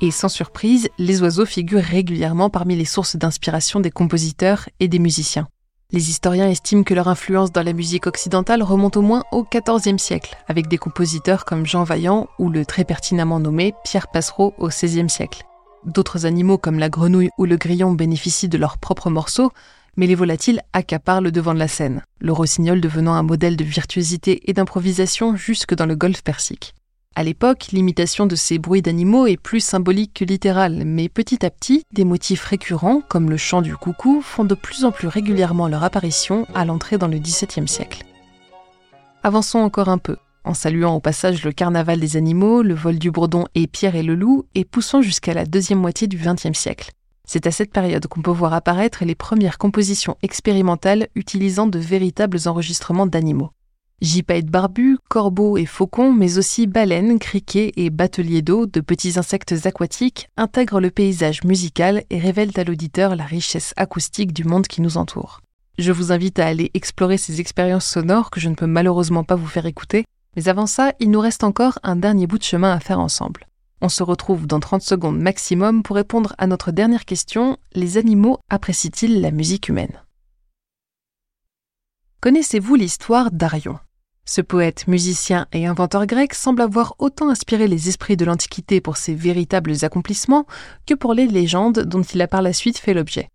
Et 0.00 0.10
sans 0.10 0.28
surprise, 0.28 0.90
les 0.98 1.22
oiseaux 1.22 1.46
figurent 1.46 1.82
régulièrement 1.82 2.50
parmi 2.50 2.76
les 2.76 2.84
sources 2.84 3.16
d'inspiration 3.16 3.80
des 3.80 3.90
compositeurs 3.90 4.68
et 4.80 4.88
des 4.88 4.98
musiciens. 4.98 5.48
Les 5.90 6.10
historiens 6.10 6.50
estiment 6.50 6.82
que 6.82 6.92
leur 6.92 7.08
influence 7.08 7.50
dans 7.50 7.62
la 7.62 7.72
musique 7.72 8.06
occidentale 8.06 8.62
remonte 8.62 8.98
au 8.98 9.00
moins 9.00 9.24
au 9.32 9.42
XIVe 9.42 9.96
siècle, 9.96 10.36
avec 10.46 10.68
des 10.68 10.76
compositeurs 10.76 11.46
comme 11.46 11.64
Jean 11.64 11.82
Vaillant 11.82 12.28
ou 12.38 12.50
le 12.50 12.66
très 12.66 12.84
pertinemment 12.84 13.40
nommé 13.40 13.72
Pierre 13.84 14.08
Passereau 14.08 14.52
au 14.58 14.68
XVIe 14.68 15.08
siècle. 15.08 15.44
D'autres 15.86 16.26
animaux 16.26 16.58
comme 16.58 16.78
la 16.78 16.90
grenouille 16.90 17.30
ou 17.38 17.46
le 17.46 17.56
grillon 17.56 17.92
bénéficient 17.92 18.50
de 18.50 18.58
leurs 18.58 18.76
propres 18.76 19.08
morceaux, 19.08 19.50
mais 19.96 20.06
les 20.06 20.14
volatiles 20.14 20.60
accaparent 20.74 21.22
le 21.22 21.32
devant 21.32 21.54
de 21.54 21.58
la 21.58 21.68
scène, 21.68 22.02
le 22.20 22.32
rossignol 22.34 22.82
devenant 22.82 23.14
un 23.14 23.22
modèle 23.22 23.56
de 23.56 23.64
virtuosité 23.64 24.42
et 24.44 24.52
d'improvisation 24.52 25.36
jusque 25.36 25.74
dans 25.74 25.86
le 25.86 25.96
golfe 25.96 26.22
Persique. 26.22 26.74
À 27.18 27.24
l'époque, 27.24 27.70
l'imitation 27.72 28.26
de 28.26 28.36
ces 28.36 28.58
bruits 28.58 28.80
d'animaux 28.80 29.26
est 29.26 29.36
plus 29.36 29.58
symbolique 29.58 30.14
que 30.14 30.24
littérale, 30.24 30.84
mais 30.86 31.08
petit 31.08 31.44
à 31.44 31.50
petit, 31.50 31.82
des 31.92 32.04
motifs 32.04 32.44
récurrents, 32.44 33.02
comme 33.08 33.28
le 33.28 33.36
chant 33.36 33.60
du 33.60 33.76
coucou, 33.76 34.20
font 34.22 34.44
de 34.44 34.54
plus 34.54 34.84
en 34.84 34.92
plus 34.92 35.08
régulièrement 35.08 35.66
leur 35.66 35.82
apparition 35.82 36.46
à 36.54 36.64
l'entrée 36.64 36.96
dans 36.96 37.08
le 37.08 37.18
XVIIe 37.18 37.66
siècle. 37.66 38.04
Avançons 39.24 39.58
encore 39.58 39.88
un 39.88 39.98
peu, 39.98 40.16
en 40.44 40.54
saluant 40.54 40.94
au 40.94 41.00
passage 41.00 41.42
le 41.42 41.50
carnaval 41.50 41.98
des 41.98 42.16
animaux, 42.16 42.62
le 42.62 42.74
vol 42.74 43.00
du 43.00 43.10
bourdon 43.10 43.46
et 43.56 43.66
Pierre 43.66 43.96
et 43.96 44.04
le 44.04 44.14
loup, 44.14 44.44
et 44.54 44.64
poussant 44.64 45.02
jusqu'à 45.02 45.34
la 45.34 45.44
deuxième 45.44 45.80
moitié 45.80 46.06
du 46.06 46.18
XXe 46.18 46.56
siècle. 46.56 46.92
C'est 47.26 47.48
à 47.48 47.50
cette 47.50 47.72
période 47.72 48.06
qu'on 48.06 48.22
peut 48.22 48.30
voir 48.30 48.54
apparaître 48.54 49.04
les 49.04 49.16
premières 49.16 49.58
compositions 49.58 50.16
expérimentales 50.22 51.08
utilisant 51.16 51.66
de 51.66 51.80
véritables 51.80 52.38
enregistrements 52.46 53.08
d'animaux. 53.08 53.50
Gypaètes 54.00 54.46
barbus, 54.46 54.98
corbeaux 55.08 55.56
et 55.56 55.66
faucons, 55.66 56.12
mais 56.12 56.38
aussi 56.38 56.68
baleines, 56.68 57.18
criquets 57.18 57.72
et 57.74 57.90
bateliers 57.90 58.42
d'eau, 58.42 58.66
de 58.66 58.80
petits 58.80 59.18
insectes 59.18 59.66
aquatiques, 59.66 60.28
intègrent 60.36 60.80
le 60.80 60.92
paysage 60.92 61.42
musical 61.42 62.04
et 62.08 62.20
révèlent 62.20 62.52
à 62.54 62.62
l'auditeur 62.62 63.16
la 63.16 63.24
richesse 63.24 63.74
acoustique 63.76 64.32
du 64.32 64.44
monde 64.44 64.68
qui 64.68 64.82
nous 64.82 64.98
entoure. 64.98 65.40
Je 65.78 65.90
vous 65.90 66.12
invite 66.12 66.38
à 66.38 66.46
aller 66.46 66.70
explorer 66.74 67.18
ces 67.18 67.40
expériences 67.40 67.86
sonores 67.86 68.30
que 68.30 68.38
je 68.38 68.48
ne 68.48 68.54
peux 68.54 68.68
malheureusement 68.68 69.24
pas 69.24 69.34
vous 69.34 69.48
faire 69.48 69.66
écouter, 69.66 70.04
mais 70.36 70.48
avant 70.48 70.66
ça, 70.66 70.92
il 71.00 71.10
nous 71.10 71.20
reste 71.20 71.42
encore 71.42 71.80
un 71.82 71.96
dernier 71.96 72.28
bout 72.28 72.38
de 72.38 72.44
chemin 72.44 72.72
à 72.72 72.78
faire 72.78 73.00
ensemble. 73.00 73.48
On 73.80 73.88
se 73.88 74.04
retrouve 74.04 74.46
dans 74.46 74.60
30 74.60 74.82
secondes 74.82 75.18
maximum 75.18 75.82
pour 75.82 75.96
répondre 75.96 76.36
à 76.38 76.46
notre 76.46 76.70
dernière 76.70 77.04
question, 77.04 77.56
les 77.74 77.96
animaux 77.96 78.38
apprécient-ils 78.48 79.20
la 79.20 79.32
musique 79.32 79.68
humaine? 79.68 80.04
Connaissez-vous 82.20 82.76
l'histoire 82.76 83.32
d'Arion? 83.32 83.78
Ce 84.28 84.42
poète, 84.42 84.86
musicien 84.86 85.46
et 85.52 85.66
inventeur 85.66 86.04
grec 86.04 86.34
semble 86.34 86.60
avoir 86.60 86.94
autant 86.98 87.30
inspiré 87.30 87.66
les 87.66 87.88
esprits 87.88 88.18
de 88.18 88.26
l'Antiquité 88.26 88.82
pour 88.82 88.98
ses 88.98 89.14
véritables 89.14 89.72
accomplissements 89.86 90.46
que 90.86 90.92
pour 90.92 91.14
les 91.14 91.26
légendes 91.26 91.80
dont 91.80 92.02
il 92.02 92.20
a 92.20 92.28
par 92.28 92.42
la 92.42 92.52
suite 92.52 92.76
fait 92.76 92.92
l'objet. 92.92 93.30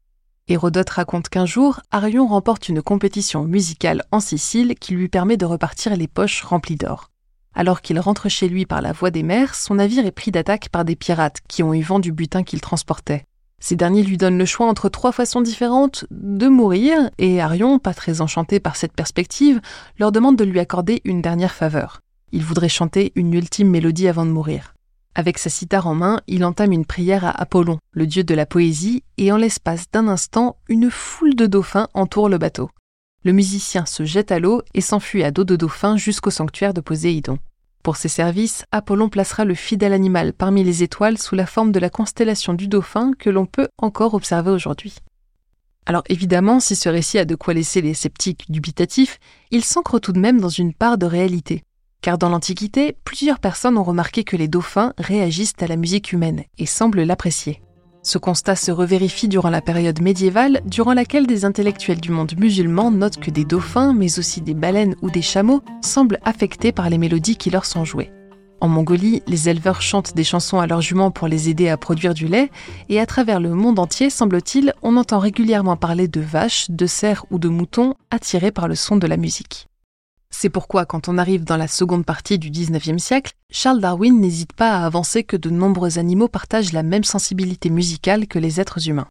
Hérodote 0.48 0.92
raconte 0.92 1.30
qu'un 1.30 1.48
jour, 1.48 1.80
Arion 1.90 2.28
remporte 2.28 2.70
une 2.70 2.84
compétition 2.84 3.44
musicale 3.44 4.04
en 4.12 4.20
Sicile 4.20 4.76
qui 4.80 4.94
lui 4.94 5.10
permet 5.10 5.36
de 5.36 5.46
repartir 5.46 5.96
les 5.96 6.08
poches 6.08 6.44
remplies 6.44 6.76
d'or. 6.76 7.10
Alors 7.56 7.82
qu'il 7.82 8.00
rentre 8.00 8.30
chez 8.30 8.48
lui 8.48 8.68
par 8.68 8.82
la 8.82 8.92
voie 8.92 9.10
des 9.10 9.24
mers, 9.24 9.56
son 9.56 9.76
navire 9.76 10.06
est 10.06 10.12
pris 10.12 10.30
d'attaque 10.30 10.70
par 10.70 10.86
des 10.86 10.96
pirates 10.96 11.40
qui 11.48 11.64
ont 11.64 11.74
eu 11.74 11.82
vent 11.82 12.00
du 12.00 12.12
butin 12.12 12.44
qu'il 12.44 12.62
transportait. 12.62 13.26
Ces 13.66 13.78
derniers 13.78 14.04
lui 14.04 14.18
donnent 14.18 14.38
le 14.38 14.44
choix 14.44 14.68
entre 14.68 14.90
trois 14.90 15.14
façons 15.14 15.40
différentes 15.40 16.04
de 16.12 16.50
mourir, 16.50 17.10
et 17.18 17.40
Arion, 17.40 17.80
pas 17.80 17.94
très 17.94 18.20
enchanté 18.20 18.60
par 18.60 18.76
cette 18.76 18.92
perspective, 18.92 19.62
leur 19.98 20.12
demande 20.12 20.36
de 20.36 20.44
lui 20.44 20.60
accorder 20.60 21.00
une 21.06 21.22
dernière 21.22 21.54
faveur. 21.54 22.02
Il 22.34 22.44
voudrait 22.44 22.68
chanter 22.68 23.14
une 23.16 23.34
ultime 23.34 23.70
mélodie 23.70 24.10
avant 24.10 24.26
de 24.26 24.32
mourir. 24.32 24.74
Avec 25.16 25.38
sa 25.38 25.50
cithare 25.50 25.88
en 25.88 25.96
main, 25.96 26.20
il 26.28 26.44
entame 26.44 26.74
une 26.74 26.86
prière 26.86 27.24
à 27.24 27.30
Apollon, 27.30 27.78
le 27.94 28.06
dieu 28.06 28.26
de 28.26 28.36
la 28.36 28.46
poésie, 28.46 29.02
et 29.18 29.32
en 29.32 29.38
l'espace 29.38 29.90
d'un 29.90 30.10
instant, 30.10 30.58
une 30.68 30.92
foule 30.92 31.36
de 31.36 31.46
dauphins 31.46 31.88
entoure 31.94 32.28
le 32.28 32.38
bateau. 32.38 32.70
Le 33.24 33.32
musicien 33.32 33.86
se 33.86 34.04
jette 34.04 34.34
à 34.34 34.40
l'eau 34.40 34.62
et 34.74 34.82
s'enfuit 34.82 35.24
à 35.24 35.32
dos 35.32 35.46
de 35.46 35.56
dauphin 35.56 35.96
jusqu'au 35.96 36.32
sanctuaire 36.32 36.74
de 36.74 36.82
Poséidon. 36.82 37.38
Pour 37.84 37.98
ses 37.98 38.08
services, 38.08 38.64
Apollon 38.72 39.10
placera 39.10 39.44
le 39.44 39.56
fidèle 39.56 39.92
animal 39.92 40.32
parmi 40.32 40.64
les 40.64 40.84
étoiles 40.84 41.18
sous 41.18 41.36
la 41.36 41.46
forme 41.46 41.74
de 41.74 41.80
la 41.80 41.90
constellation 41.90 42.54
du 42.54 42.70
dauphin 42.70 43.12
que 43.20 43.30
l'on 43.30 43.46
peut 43.46 43.68
encore 43.78 44.14
observer 44.14 44.52
aujourd'hui. 44.52 44.96
Alors 45.86 46.04
évidemment, 46.08 46.62
si 46.62 46.78
ce 46.78 46.88
récit 46.88 47.20
a 47.20 47.26
de 47.26 47.36
quoi 47.36 47.54
laisser 47.54 47.82
les 47.82 47.94
sceptiques 47.94 48.50
dubitatifs, 48.50 49.20
il 49.52 49.66
s'ancre 49.66 50.00
tout 50.00 50.14
de 50.14 50.20
même 50.20 50.40
dans 50.40 50.48
une 50.48 50.74
part 50.74 50.98
de 50.98 51.06
réalité. 51.06 51.64
Car 52.02 52.18
dans 52.18 52.30
l'Antiquité, 52.30 52.96
plusieurs 53.04 53.40
personnes 53.40 53.78
ont 53.78 53.84
remarqué 53.84 54.24
que 54.24 54.38
les 54.38 54.48
dauphins 54.48 54.94
réagissent 54.98 55.54
à 55.60 55.68
la 55.68 55.76
musique 55.76 56.14
humaine 56.14 56.46
et 56.58 56.66
semblent 56.66 57.04
l'apprécier. 57.04 57.62
Ce 58.06 58.18
constat 58.18 58.58
se 58.58 58.70
revérifie 58.72 59.30
durant 59.30 59.50
la 59.50 59.62
période 59.62 60.02
médiévale, 60.02 60.62
durant 60.66 60.94
laquelle 60.94 61.26
des 61.26 61.46
intellectuels 61.46 62.02
du 62.02 62.12
monde 62.12 62.34
musulman 62.38 62.92
notent 62.92 63.20
que 63.20 63.32
des 63.32 63.46
dauphins, 63.46 63.94
mais 63.94 64.20
aussi 64.20 64.42
des 64.42 64.54
baleines 64.54 64.96
ou 65.02 65.10
des 65.10 65.22
chameaux, 65.22 65.62
semblent 65.82 66.20
affectés 66.26 66.74
par 66.74 66.90
les 66.90 66.98
mélodies 66.98 67.38
qui 67.38 67.50
leur 67.50 67.64
sont 67.64 67.86
jouées. 67.86 68.12
En 68.60 68.68
Mongolie, 68.68 69.24
les 69.26 69.48
éleveurs 69.48 69.82
chantent 69.82 70.16
des 70.16 70.24
chansons 70.26 70.60
à 70.60 70.68
leurs 70.68 70.82
juments 70.82 71.12
pour 71.12 71.30
les 71.30 71.50
aider 71.50 71.70
à 71.70 71.78
produire 71.78 72.14
du 72.14 72.28
lait, 72.28 72.52
et 72.90 73.00
à 73.00 73.06
travers 73.06 73.40
le 73.40 73.54
monde 73.54 73.80
entier, 73.80 74.10
semble-t-il, 74.10 74.74
on 74.82 74.98
entend 74.98 75.20
régulièrement 75.20 75.78
parler 75.78 76.10
de 76.10 76.22
vaches, 76.22 76.70
de 76.70 76.86
cerfs 76.86 77.26
ou 77.32 77.40
de 77.40 77.48
moutons 77.48 77.96
attirés 78.12 78.52
par 78.52 78.68
le 78.68 78.76
son 78.76 78.98
de 78.98 79.08
la 79.08 79.18
musique. 79.18 79.68
C'est 80.36 80.50
pourquoi, 80.50 80.88
quand 80.88 81.08
on 81.10 81.20
arrive 81.20 81.44
dans 81.44 81.58
la 81.58 81.68
seconde 81.68 82.06
partie 82.06 82.40
du 82.40 82.50
XIXe 82.50 83.02
siècle, 83.02 83.34
Charles 83.52 83.80
Darwin 83.80 84.20
n'hésite 84.20 84.52
pas 84.52 84.72
à 84.72 84.86
avancer 84.86 85.24
que 85.24 85.38
de 85.38 85.52
nombreux 85.52 86.00
animaux 86.00 86.28
partagent 86.28 86.74
la 86.74 86.82
même 86.82 87.04
sensibilité 87.04 87.70
musicale 87.70 88.26
que 88.28 88.40
les 88.40 88.60
êtres 88.60 88.90
humains. 88.90 89.08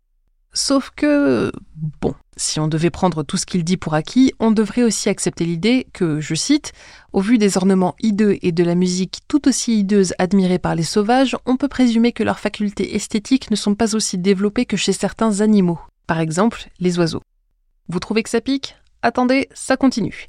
Sauf 0.53 0.91
que, 0.95 1.53
bon, 2.01 2.17
si 2.37 2.59
on 2.59 2.67
devait 2.67 2.91
prendre 2.91 3.23
tout 3.23 3.37
ce 3.37 3.47
qu'il 3.47 3.63
dit 3.63 3.77
pour 3.77 3.95
acquis, 3.95 4.35
on 4.41 4.51
devrait 4.51 4.83
aussi 4.83 5.09
accepter 5.09 5.45
l'idée 5.45 5.87
que, 5.93 6.21
je 6.21 6.35
cite, 6.35 6.73
au 7.13 7.21
vu 7.21 7.39
des 7.39 7.57
ornements 7.57 7.95
hideux 8.01 8.37
et 8.43 8.51
de 8.51 8.65
la 8.65 8.75
musique 8.75 9.21
tout 9.29 9.47
aussi 9.49 9.79
hideuse 9.79 10.15
admirée 10.19 10.59
par 10.59 10.75
les 10.75 10.83
sauvages, 10.83 11.37
on 11.47 11.57
peut 11.57 11.69
présumer 11.69 12.11
que 12.11 12.25
leurs 12.25 12.41
facultés 12.41 12.97
esthétiques 12.97 13.51
ne 13.53 13.57
sont 13.57 13.77
pas 13.77 13.95
aussi 13.95 14.19
développées 14.19 14.67
que 14.67 14.77
chez 14.77 14.93
certains 14.93 15.41
animaux, 15.41 15.79
par 16.09 16.19
exemple 16.19 16.69
les 16.81 16.99
oiseaux. 16.99 17.23
Vous 17.89 18.01
trouvez 18.01 18.25
que 18.25 18.31
ça 18.31 18.41
pique? 18.41 18.75
Attendez, 19.03 19.49
ça 19.55 19.77
continue. 19.77 20.27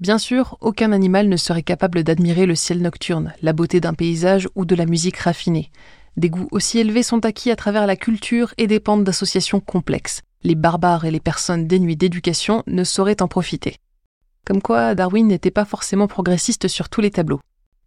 Bien 0.00 0.18
sûr, 0.18 0.56
aucun 0.60 0.92
animal 0.92 1.28
ne 1.28 1.36
serait 1.36 1.64
capable 1.64 2.04
d'admirer 2.04 2.46
le 2.46 2.54
ciel 2.54 2.80
nocturne, 2.80 3.34
la 3.42 3.52
beauté 3.52 3.80
d'un 3.80 3.94
paysage 3.94 4.48
ou 4.54 4.64
de 4.64 4.76
la 4.76 4.86
musique 4.86 5.16
raffinée. 5.16 5.72
Des 6.16 6.30
goûts 6.30 6.46
aussi 6.52 6.78
élevés 6.78 7.02
sont 7.02 7.24
acquis 7.24 7.50
à 7.50 7.56
travers 7.56 7.84
la 7.84 7.96
culture 7.96 8.54
et 8.58 8.68
dépendent 8.68 9.02
d'associations 9.02 9.58
complexes. 9.58 10.22
Les 10.44 10.54
barbares 10.54 11.04
et 11.04 11.10
les 11.10 11.18
personnes 11.18 11.66
dénuées 11.66 11.96
d'éducation 11.96 12.62
ne 12.68 12.84
sauraient 12.84 13.22
en 13.22 13.26
profiter. 13.28 13.76
Comme 14.46 14.62
quoi, 14.62 14.94
Darwin 14.94 15.26
n'était 15.26 15.50
pas 15.50 15.64
forcément 15.64 16.06
progressiste 16.06 16.68
sur 16.68 16.88
tous 16.88 17.00
les 17.00 17.10
tableaux. 17.10 17.40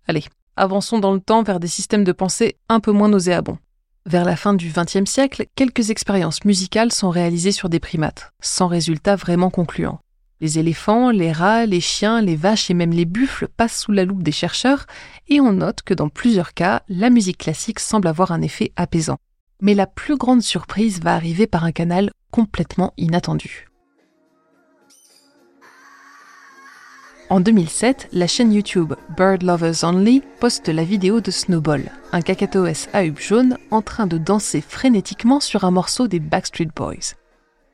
Allez, 0.05 0.25
avançons 0.57 0.99
dans 0.99 1.13
le 1.13 1.21
temps 1.21 1.43
vers 1.43 1.61
des 1.61 1.69
systèmes 1.69 2.03
de 2.03 2.11
pensée 2.11 2.57
un 2.67 2.81
peu 2.81 2.91
moins 2.91 3.09
nauséabonds. 3.09 3.57
Vers 4.05 4.25
la 4.25 4.35
fin 4.35 4.53
du 4.53 4.69
XXe 4.69 5.09
siècle, 5.09 5.45
quelques 5.55 5.91
expériences 5.91 6.43
musicales 6.43 6.91
sont 6.91 7.09
réalisées 7.09 7.53
sur 7.53 7.69
des 7.69 7.79
primates, 7.79 8.33
sans 8.41 8.67
résultat 8.67 9.15
vraiment 9.15 9.49
concluant. 9.49 9.99
Les 10.41 10.57
éléphants, 10.57 11.11
les 11.11 11.31
rats, 11.31 11.67
les 11.67 11.81
chiens, 11.81 12.19
les 12.19 12.35
vaches 12.35 12.71
et 12.71 12.73
même 12.73 12.93
les 12.93 13.05
buffles 13.05 13.47
passent 13.47 13.81
sous 13.81 13.91
la 13.91 14.05
loupe 14.05 14.23
des 14.23 14.31
chercheurs 14.31 14.87
et 15.27 15.39
on 15.39 15.53
note 15.53 15.83
que 15.83 15.93
dans 15.93 16.09
plusieurs 16.09 16.55
cas, 16.55 16.81
la 16.89 17.11
musique 17.11 17.37
classique 17.37 17.79
semble 17.79 18.07
avoir 18.07 18.31
un 18.31 18.41
effet 18.41 18.71
apaisant. 18.75 19.19
Mais 19.61 19.75
la 19.75 19.85
plus 19.85 20.17
grande 20.17 20.41
surprise 20.41 20.99
va 20.99 21.13
arriver 21.13 21.45
par 21.45 21.63
un 21.63 21.71
canal 21.71 22.09
complètement 22.31 22.91
inattendu. 22.97 23.67
En 27.29 27.39
2007, 27.39 28.09
la 28.11 28.25
chaîne 28.25 28.51
YouTube 28.51 28.95
Bird 29.15 29.43
Lovers 29.43 29.83
Only 29.83 30.23
poste 30.39 30.69
la 30.69 30.83
vidéo 30.83 31.21
de 31.21 31.29
Snowball, 31.29 31.91
un 32.11 32.21
cacatoès 32.21 32.89
à 32.93 33.05
hub 33.05 33.19
jaune 33.19 33.57
en 33.69 33.83
train 33.83 34.07
de 34.07 34.17
danser 34.17 34.61
frénétiquement 34.61 35.39
sur 35.39 35.65
un 35.65 35.71
morceau 35.71 36.07
des 36.07 36.19
Backstreet 36.19 36.69
Boys. 36.75 37.20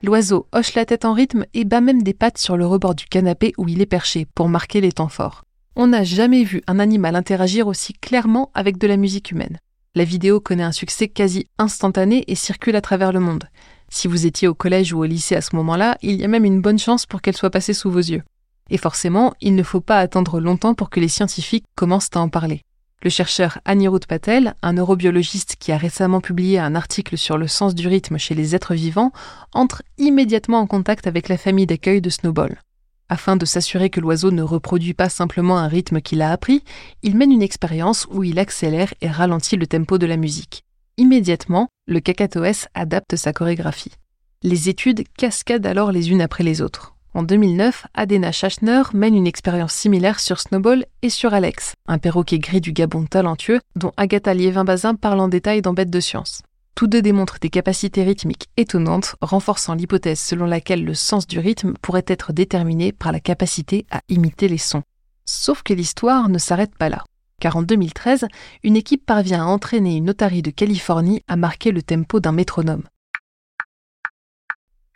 L'oiseau 0.03 0.47
hoche 0.53 0.75
la 0.75 0.85
tête 0.85 1.05
en 1.05 1.13
rythme 1.13 1.45
et 1.55 1.65
bat 1.65 1.81
même 1.81 2.03
des 2.03 2.13
pattes 2.13 2.37
sur 2.37 2.55
le 2.55 2.67
rebord 2.67 2.93
du 2.93 3.05
canapé 3.05 3.53
où 3.57 3.67
il 3.67 3.81
est 3.81 3.87
perché 3.87 4.27
pour 4.35 4.47
marquer 4.47 4.79
les 4.79 4.91
temps 4.91 5.07
forts. 5.07 5.43
On 5.75 5.87
n'a 5.87 6.03
jamais 6.03 6.43
vu 6.43 6.61
un 6.67 6.77
animal 6.77 7.15
interagir 7.15 7.67
aussi 7.67 7.93
clairement 7.93 8.51
avec 8.53 8.77
de 8.77 8.85
la 8.85 8.95
musique 8.95 9.31
humaine. 9.31 9.57
La 9.95 10.03
vidéo 10.03 10.39
connaît 10.39 10.61
un 10.61 10.71
succès 10.71 11.07
quasi 11.07 11.47
instantané 11.57 12.23
et 12.27 12.35
circule 12.35 12.75
à 12.75 12.81
travers 12.81 13.11
le 13.11 13.19
monde. 13.19 13.45
Si 13.89 14.07
vous 14.07 14.27
étiez 14.27 14.47
au 14.47 14.53
collège 14.53 14.93
ou 14.93 14.99
au 14.99 15.05
lycée 15.05 15.35
à 15.35 15.41
ce 15.41 15.55
moment-là, 15.55 15.97
il 16.03 16.15
y 16.15 16.23
a 16.23 16.27
même 16.27 16.45
une 16.45 16.61
bonne 16.61 16.77
chance 16.77 17.07
pour 17.07 17.23
qu'elle 17.23 17.37
soit 17.37 17.49
passée 17.49 17.73
sous 17.73 17.89
vos 17.89 17.97
yeux. 17.97 18.21
Et 18.69 18.77
forcément, 18.77 19.33
il 19.41 19.55
ne 19.55 19.63
faut 19.63 19.81
pas 19.81 19.97
attendre 19.97 20.39
longtemps 20.39 20.75
pour 20.75 20.91
que 20.91 20.99
les 20.99 21.07
scientifiques 21.07 21.65
commencent 21.75 22.09
à 22.13 22.19
en 22.19 22.29
parler. 22.29 22.61
Le 23.03 23.11
chercheur 23.11 23.59
Anirudh 23.63 24.07
Patel, 24.07 24.55
un 24.63 24.73
neurobiologiste 24.73 25.55
qui 25.59 25.71
a 25.71 25.77
récemment 25.77 26.19
publié 26.19 26.57
un 26.57 26.73
article 26.73 27.15
sur 27.15 27.37
le 27.37 27.47
sens 27.47 27.75
du 27.75 27.87
rythme 27.87 28.17
chez 28.17 28.33
les 28.33 28.55
êtres 28.55 28.73
vivants, 28.73 29.11
entre 29.53 29.83
immédiatement 29.99 30.59
en 30.59 30.65
contact 30.65 31.05
avec 31.05 31.29
la 31.29 31.37
famille 31.37 31.67
d'accueil 31.67 32.01
de 32.01 32.09
Snowball. 32.09 32.59
Afin 33.07 33.37
de 33.37 33.45
s'assurer 33.45 33.91
que 33.91 33.99
l'oiseau 33.99 34.31
ne 34.31 34.41
reproduit 34.41 34.95
pas 34.95 35.09
simplement 35.09 35.59
un 35.59 35.67
rythme 35.67 36.01
qu'il 36.01 36.23
a 36.23 36.31
appris, 36.31 36.63
il 37.03 37.15
mène 37.15 37.31
une 37.31 37.43
expérience 37.43 38.07
où 38.09 38.23
il 38.23 38.39
accélère 38.39 38.93
et 39.01 39.07
ralentit 39.07 39.57
le 39.57 39.67
tempo 39.67 39.99
de 39.99 40.07
la 40.07 40.17
musique. 40.17 40.65
Immédiatement, 40.97 41.69
le 41.85 41.99
cacatoès 41.99 42.67
adapte 42.73 43.15
sa 43.15 43.31
chorégraphie. 43.31 43.93
Les 44.41 44.69
études 44.69 45.03
cascadent 45.15 45.67
alors 45.67 45.91
les 45.91 46.09
unes 46.09 46.21
après 46.21 46.43
les 46.43 46.61
autres. 46.61 46.96
En 47.17 47.23
2009, 47.23 47.87
Adena 47.95 48.31
Schachner 48.31 48.83
mène 48.93 49.15
une 49.15 49.25
expérience 49.25 49.73
similaire 49.73 50.19
sur 50.19 50.39
Snowball 50.39 50.85
et 51.01 51.09
sur 51.09 51.33
Alex, 51.33 51.73
un 51.87 51.97
perroquet 51.97 52.37
gris 52.37 52.61
du 52.61 52.73
Gabon 52.73 53.07
talentueux 53.07 53.59
dont 53.75 53.91
Agatha 53.97 54.35
Liévin-Bazin 54.35 54.93
parle 54.93 55.21
en 55.21 55.27
détail 55.27 55.63
dans 55.63 55.73
Bête 55.73 55.89
de 55.89 55.99
science. 55.99 56.43
Tous 56.75 56.85
deux 56.85 57.01
démontrent 57.01 57.39
des 57.41 57.49
capacités 57.49 58.03
rythmiques 58.03 58.49
étonnantes, 58.55 59.15
renforçant 59.19 59.73
l'hypothèse 59.73 60.19
selon 60.19 60.45
laquelle 60.45 60.85
le 60.85 60.93
sens 60.93 61.25
du 61.25 61.39
rythme 61.39 61.73
pourrait 61.81 62.05
être 62.05 62.33
déterminé 62.33 62.91
par 62.91 63.11
la 63.11 63.19
capacité 63.19 63.87
à 63.89 64.01
imiter 64.09 64.47
les 64.47 64.59
sons. 64.59 64.83
Sauf 65.25 65.63
que 65.63 65.73
l'histoire 65.73 66.29
ne 66.29 66.37
s'arrête 66.37 66.75
pas 66.77 66.89
là. 66.89 67.03
Car 67.41 67.57
en 67.57 67.63
2013, 67.63 68.27
une 68.63 68.75
équipe 68.75 69.07
parvient 69.07 69.41
à 69.41 69.47
entraîner 69.47 69.95
une 69.95 70.11
otarie 70.11 70.43
de 70.43 70.51
Californie 70.51 71.23
à 71.27 71.35
marquer 71.35 71.71
le 71.71 71.81
tempo 71.81 72.19
d'un 72.19 72.31
métronome. 72.31 72.83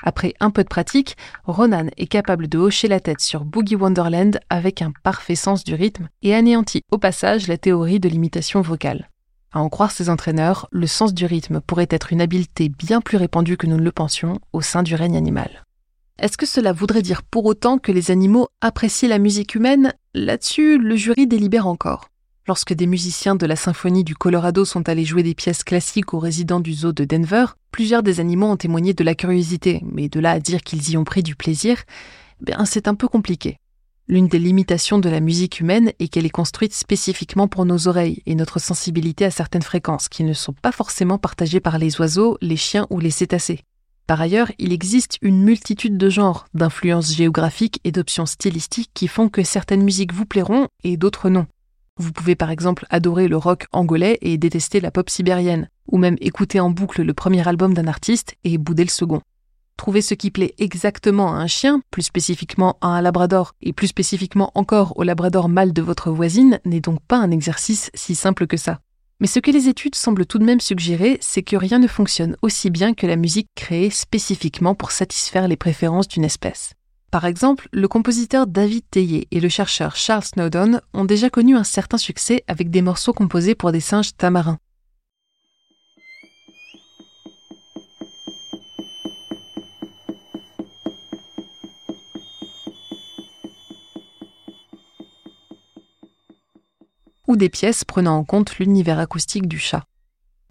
Après 0.03 0.33
un 0.39 0.49
peu 0.49 0.63
de 0.63 0.69
pratique, 0.69 1.17
Ronan 1.45 1.87
est 1.97 2.07
capable 2.07 2.47
de 2.47 2.57
hocher 2.57 2.87
la 2.87 2.99
tête 2.99 3.21
sur 3.21 3.45
Boogie 3.45 3.75
Wonderland 3.75 4.39
avec 4.49 4.81
un 4.81 4.91
parfait 5.03 5.35
sens 5.35 5.63
du 5.63 5.75
rythme 5.75 6.09
et 6.21 6.33
anéantit 6.33 6.81
au 6.91 6.97
passage 6.97 7.47
la 7.47 7.57
théorie 7.57 7.99
de 7.99 8.09
l'imitation 8.09 8.61
vocale. 8.61 9.09
À 9.53 9.59
en 9.59 9.69
croire 9.69 9.91
ses 9.91 10.09
entraîneurs, 10.09 10.67
le 10.71 10.87
sens 10.87 11.13
du 11.13 11.25
rythme 11.25 11.59
pourrait 11.59 11.87
être 11.89 12.13
une 12.13 12.21
habileté 12.21 12.69
bien 12.69 13.01
plus 13.01 13.17
répandue 13.17 13.57
que 13.57 13.67
nous 13.67 13.77
ne 13.77 13.83
le 13.83 13.91
pensions 13.91 14.39
au 14.53 14.61
sein 14.61 14.81
du 14.81 14.95
règne 14.95 15.17
animal. 15.17 15.65
Est-ce 16.19 16.37
que 16.37 16.45
cela 16.45 16.71
voudrait 16.71 17.01
dire 17.01 17.23
pour 17.23 17.45
autant 17.45 17.77
que 17.77 17.91
les 17.91 18.11
animaux 18.11 18.47
apprécient 18.61 19.09
la 19.09 19.17
musique 19.17 19.55
humaine? 19.55 19.93
Là-dessus, 20.13 20.77
le 20.77 20.95
jury 20.95 21.27
délibère 21.27 21.67
encore. 21.67 22.10
Lorsque 22.47 22.73
des 22.73 22.87
musiciens 22.87 23.35
de 23.35 23.45
la 23.45 23.55
symphonie 23.55 24.03
du 24.03 24.15
Colorado 24.15 24.65
sont 24.65 24.89
allés 24.89 25.05
jouer 25.05 25.21
des 25.21 25.35
pièces 25.35 25.63
classiques 25.63 26.15
aux 26.15 26.19
résidents 26.19 26.59
du 26.59 26.73
zoo 26.73 26.91
de 26.91 27.05
Denver, 27.05 27.45
plusieurs 27.71 28.01
des 28.01 28.19
animaux 28.19 28.47
ont 28.47 28.57
témoigné 28.57 28.95
de 28.95 29.03
la 29.03 29.13
curiosité, 29.13 29.83
mais 29.85 30.09
de 30.09 30.19
là 30.19 30.31
à 30.31 30.39
dire 30.39 30.63
qu'ils 30.63 30.89
y 30.89 30.97
ont 30.97 31.03
pris 31.03 31.21
du 31.21 31.35
plaisir, 31.35 31.77
ben 32.39 32.65
c'est 32.65 32.87
un 32.87 32.95
peu 32.95 33.07
compliqué. 33.07 33.57
L'une 34.07 34.27
des 34.27 34.39
limitations 34.39 34.97
de 34.97 35.07
la 35.07 35.19
musique 35.19 35.59
humaine 35.59 35.93
est 35.99 36.07
qu'elle 36.07 36.25
est 36.25 36.31
construite 36.31 36.73
spécifiquement 36.73 37.47
pour 37.47 37.65
nos 37.65 37.87
oreilles 37.87 38.23
et 38.25 38.33
notre 38.33 38.59
sensibilité 38.59 39.23
à 39.23 39.31
certaines 39.31 39.61
fréquences 39.61 40.09
qui 40.09 40.23
ne 40.23 40.33
sont 40.33 40.53
pas 40.53 40.71
forcément 40.71 41.19
partagées 41.19 41.59
par 41.59 41.77
les 41.77 42.01
oiseaux, 42.01 42.39
les 42.41 42.57
chiens 42.57 42.87
ou 42.89 42.99
les 42.99 43.11
cétacés. 43.11 43.61
Par 44.07 44.19
ailleurs, 44.19 44.51
il 44.57 44.73
existe 44.73 45.19
une 45.21 45.43
multitude 45.43 45.97
de 45.97 46.09
genres, 46.09 46.47
d'influences 46.55 47.13
géographiques 47.13 47.79
et 47.83 47.91
d'options 47.91 48.25
stylistiques 48.25 48.89
qui 48.95 49.07
font 49.07 49.29
que 49.29 49.43
certaines 49.43 49.83
musiques 49.83 50.11
vous 50.13 50.25
plairont 50.25 50.67
et 50.83 50.97
d'autres 50.97 51.29
non. 51.29 51.45
Vous 51.97 52.11
pouvez 52.11 52.35
par 52.35 52.51
exemple 52.51 52.85
adorer 52.89 53.27
le 53.27 53.37
rock 53.37 53.67
angolais 53.71 54.17
et 54.21 54.37
détester 54.37 54.79
la 54.79 54.91
pop 54.91 55.09
sibérienne, 55.09 55.69
ou 55.91 55.97
même 55.97 56.17
écouter 56.21 56.59
en 56.59 56.69
boucle 56.69 57.03
le 57.03 57.13
premier 57.13 57.47
album 57.47 57.73
d'un 57.73 57.87
artiste 57.87 58.35
et 58.43 58.57
bouder 58.57 58.83
le 58.83 58.89
second. 58.89 59.21
Trouver 59.77 60.01
ce 60.01 60.13
qui 60.13 60.31
plaît 60.31 60.53
exactement 60.57 61.33
à 61.33 61.37
un 61.37 61.47
chien, 61.47 61.81
plus 61.91 62.03
spécifiquement 62.03 62.77
à 62.81 62.87
un 62.87 63.01
labrador, 63.01 63.55
et 63.61 63.73
plus 63.73 63.87
spécifiquement 63.87 64.51
encore 64.55 64.97
au 64.97 65.03
labrador 65.03 65.49
mâle 65.49 65.73
de 65.73 65.81
votre 65.81 66.11
voisine, 66.11 66.59
n'est 66.65 66.81
donc 66.81 67.01
pas 67.07 67.17
un 67.17 67.31
exercice 67.31 67.89
si 67.93 68.15
simple 68.15 68.47
que 68.47 68.57
ça. 68.57 68.79
Mais 69.19 69.27
ce 69.27 69.39
que 69.39 69.51
les 69.51 69.67
études 69.67 69.95
semblent 69.95 70.25
tout 70.25 70.39
de 70.39 70.43
même 70.43 70.59
suggérer, 70.59 71.17
c'est 71.21 71.43
que 71.43 71.55
rien 71.55 71.77
ne 71.77 71.87
fonctionne 71.87 72.35
aussi 72.41 72.69
bien 72.69 72.93
que 72.93 73.05
la 73.05 73.15
musique 73.15 73.49
créée 73.55 73.89
spécifiquement 73.89 74.75
pour 74.75 74.91
satisfaire 74.91 75.47
les 75.47 75.57
préférences 75.57 76.07
d'une 76.07 76.25
espèce. 76.25 76.73
Par 77.11 77.25
exemple, 77.25 77.67
le 77.73 77.89
compositeur 77.89 78.47
David 78.47 78.83
Teillet 78.89 79.27
et 79.31 79.41
le 79.41 79.49
chercheur 79.49 79.97
Charles 79.97 80.23
Snowdon 80.23 80.79
ont 80.93 81.03
déjà 81.03 81.29
connu 81.29 81.57
un 81.57 81.65
certain 81.65 81.97
succès 81.97 82.45
avec 82.47 82.69
des 82.69 82.81
morceaux 82.81 83.11
composés 83.11 83.53
pour 83.53 83.73
des 83.73 83.81
singes 83.81 84.15
tamarins. 84.15 84.59
ou 97.27 97.37
des 97.37 97.49
pièces 97.49 97.85
prenant 97.85 98.17
en 98.17 98.25
compte 98.25 98.57
l'univers 98.57 98.99
acoustique 98.99 99.47
du 99.47 99.57
chat. 99.57 99.85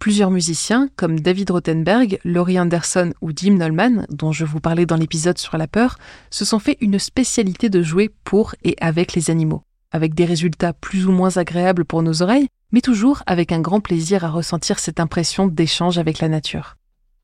Plusieurs 0.01 0.31
musiciens, 0.31 0.89
comme 0.95 1.19
David 1.19 1.51
Rothenberg, 1.51 2.19
Laurie 2.25 2.59
Anderson 2.59 3.13
ou 3.21 3.29
Jim 3.35 3.57
Nolman, 3.57 4.07
dont 4.09 4.31
je 4.31 4.45
vous 4.45 4.59
parlais 4.59 4.87
dans 4.87 4.95
l'épisode 4.95 5.37
sur 5.37 5.59
la 5.59 5.67
peur, 5.67 5.99
se 6.31 6.43
sont 6.43 6.57
fait 6.57 6.75
une 6.81 6.97
spécialité 6.97 7.69
de 7.69 7.83
jouer 7.83 8.09
pour 8.23 8.55
et 8.63 8.75
avec 8.81 9.13
les 9.13 9.29
animaux, 9.29 9.61
avec 9.91 10.15
des 10.15 10.25
résultats 10.25 10.73
plus 10.73 11.05
ou 11.05 11.11
moins 11.11 11.37
agréables 11.37 11.85
pour 11.85 12.01
nos 12.01 12.23
oreilles, 12.23 12.47
mais 12.71 12.81
toujours 12.81 13.21
avec 13.27 13.51
un 13.51 13.61
grand 13.61 13.79
plaisir 13.79 14.25
à 14.25 14.31
ressentir 14.31 14.79
cette 14.79 14.99
impression 14.99 15.45
d'échange 15.45 15.99
avec 15.99 16.17
la 16.17 16.29
nature. 16.29 16.77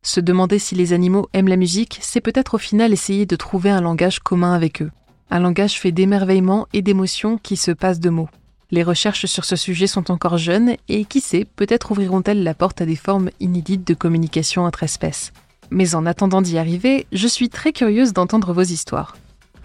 Se 0.04 0.20
demander 0.20 0.60
si 0.60 0.76
les 0.76 0.94
animaux 0.94 1.28
aiment 1.34 1.48
la 1.48 1.56
musique, 1.56 1.98
c'est 2.04 2.22
peut-être 2.22 2.54
au 2.54 2.60
final 2.60 2.94
essayer 2.94 3.26
de 3.26 3.36
trouver 3.36 3.72
un 3.72 3.82
langage 3.82 4.20
commun 4.20 4.54
avec 4.54 4.84
eux, 4.84 4.92
un 5.32 5.40
langage 5.40 5.80
fait 5.80 5.92
d'émerveillement 5.92 6.68
et 6.74 6.84
d'émotions 6.84 7.40
qui 7.40 7.58
se 7.58 7.72
passent 7.72 8.00
de 8.00 8.12
mots. 8.12 8.30
Les 8.70 8.84
recherches 8.84 9.28
sur 9.28 9.46
ce 9.46 9.56
sujet 9.56 9.88
sont 9.88 10.12
encore 10.12 10.38
jeunes 10.38 10.76
et 10.90 11.06
qui 11.06 11.22
sait, 11.22 11.46
peut-être 11.46 11.92
ouvriront-elles 11.92 12.44
la 12.44 12.54
porte 12.54 12.82
à 12.82 12.86
des 12.86 12.98
formes 12.98 13.30
inédites 13.40 13.88
de 13.88 13.94
communication 13.94 14.66
entre 14.66 14.84
espèces. 14.84 15.32
Mais 15.70 15.96
en 15.96 16.06
attendant 16.06 16.42
d'y 16.42 16.58
arriver, 16.58 17.08
je 17.14 17.28
suis 17.28 17.48
très 17.48 17.72
curieuse 17.72 18.12
d'entendre 18.12 18.52
vos 18.52 18.64
histoires. 18.64 19.16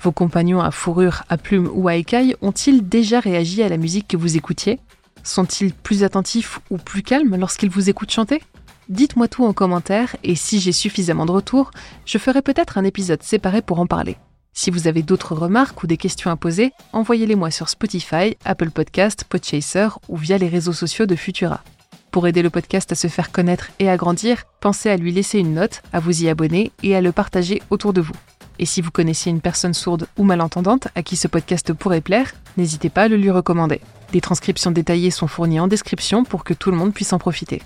Vos 0.01 0.13
compagnons 0.13 0.61
à 0.61 0.71
fourrure, 0.71 1.25
à 1.29 1.37
plumes 1.37 1.69
ou 1.73 1.89
à 1.89 1.97
écailles 1.97 2.37
ont-ils 2.43 2.89
déjà 2.89 3.19
réagi 3.19 3.65
à 3.65 3.69
la 3.69 3.77
musique 3.77 4.07
que 4.07 4.17
vous 4.17 4.37
écoutiez? 4.37 4.79
Sont-ils 5.25 5.73
plus 5.73 6.05
attentifs 6.05 6.61
ou 6.71 6.77
plus 6.77 7.03
calmes 7.03 7.35
lorsqu'ils 7.37 7.71
vous 7.71 7.91
écoutent 7.91 8.13
chanter? 8.13 8.41
Dites-moi 8.89 9.27
tout 9.27 9.45
en 9.45 9.53
commentaire 9.53 10.15
et 10.23 10.37
si 10.37 10.61
j'ai 10.61 10.73
suffisamment 10.73 11.27
de 11.27 11.33
retours, 11.33 11.73
je 12.05 12.19
ferai 12.19 12.41
peut-être 12.41 12.79
un 12.79 12.85
épisode 12.85 13.23
séparé 13.25 13.63
pour 13.63 13.81
en 13.81 13.87
parler. 13.87 14.17
Si 14.55 14.71
vous 14.71 14.87
avez 14.87 15.03
d'autres 15.03 15.35
remarques 15.35 15.83
ou 15.83 15.87
des 15.87 15.97
questions 15.97 16.31
à 16.31 16.37
poser, 16.37 16.73
envoyez-les-moi 16.93 17.51
sur 17.51 17.69
Spotify, 17.69 18.37
Apple 18.45 18.71
Podcast, 18.71 19.25
Podchaser 19.29 19.89
ou 20.09 20.17
via 20.17 20.37
les 20.37 20.49
réseaux 20.49 20.75
sociaux 20.75 21.07
de 21.07 21.17
Futura. 21.17 21.63
Pour 22.11 22.27
aider 22.27 22.43
le 22.43 22.51
podcast 22.51 22.93
à 22.93 22.95
se 22.95 23.09
faire 23.09 23.33
connaître 23.33 23.71
et 23.79 23.89
à 23.89 23.97
grandir, 23.97 24.45
pensez 24.61 24.91
à 24.91 24.99
lui 24.99 25.11
laisser 25.11 25.39
une 25.39 25.55
note, 25.55 25.83
à 25.95 26.01
vous 26.01 26.23
y 26.23 26.29
abonner 26.29 26.71
et 26.83 26.95
à 26.95 27.01
le 27.01 27.13
partager 27.13 27.63
autour 27.71 27.95
de 27.95 28.03
vous. 28.03 28.13
Et 28.59 28.67
si 28.67 28.83
vous 28.83 28.91
connaissiez 28.91 29.33
une 29.33 29.41
personne 29.41 29.73
sourde 29.73 30.07
ou 30.19 30.23
malentendante 30.23 30.89
à 30.95 31.03
qui 31.03 31.17
ce 31.17 31.29
podcast 31.29 31.73
pourrait 31.73 32.03
plaire, 32.03 32.35
n'hésitez 32.59 32.91
pas 32.91 33.05
à 33.05 33.09
le 33.09 33.17
lui 33.17 33.31
recommander. 33.31 33.81
Des 34.13 34.21
transcriptions 34.21 34.71
détaillées 34.71 35.11
sont 35.11 35.27
fournies 35.27 35.61
en 35.61 35.69
description 35.69 36.25
pour 36.25 36.45
que 36.45 36.53
tout 36.53 36.71
le 36.71 36.77
monde 36.77 36.93
puisse 36.93 37.15
en 37.15 37.19
profiter. 37.19 37.63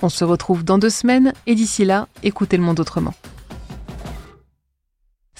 On 0.00 0.08
se 0.08 0.22
retrouve 0.22 0.62
dans 0.62 0.78
deux 0.78 0.90
semaines 0.90 1.32
et 1.48 1.56
d'ici 1.56 1.84
là, 1.84 2.06
écoutez 2.22 2.56
le 2.56 2.62
monde 2.62 2.78
autrement. 2.78 3.14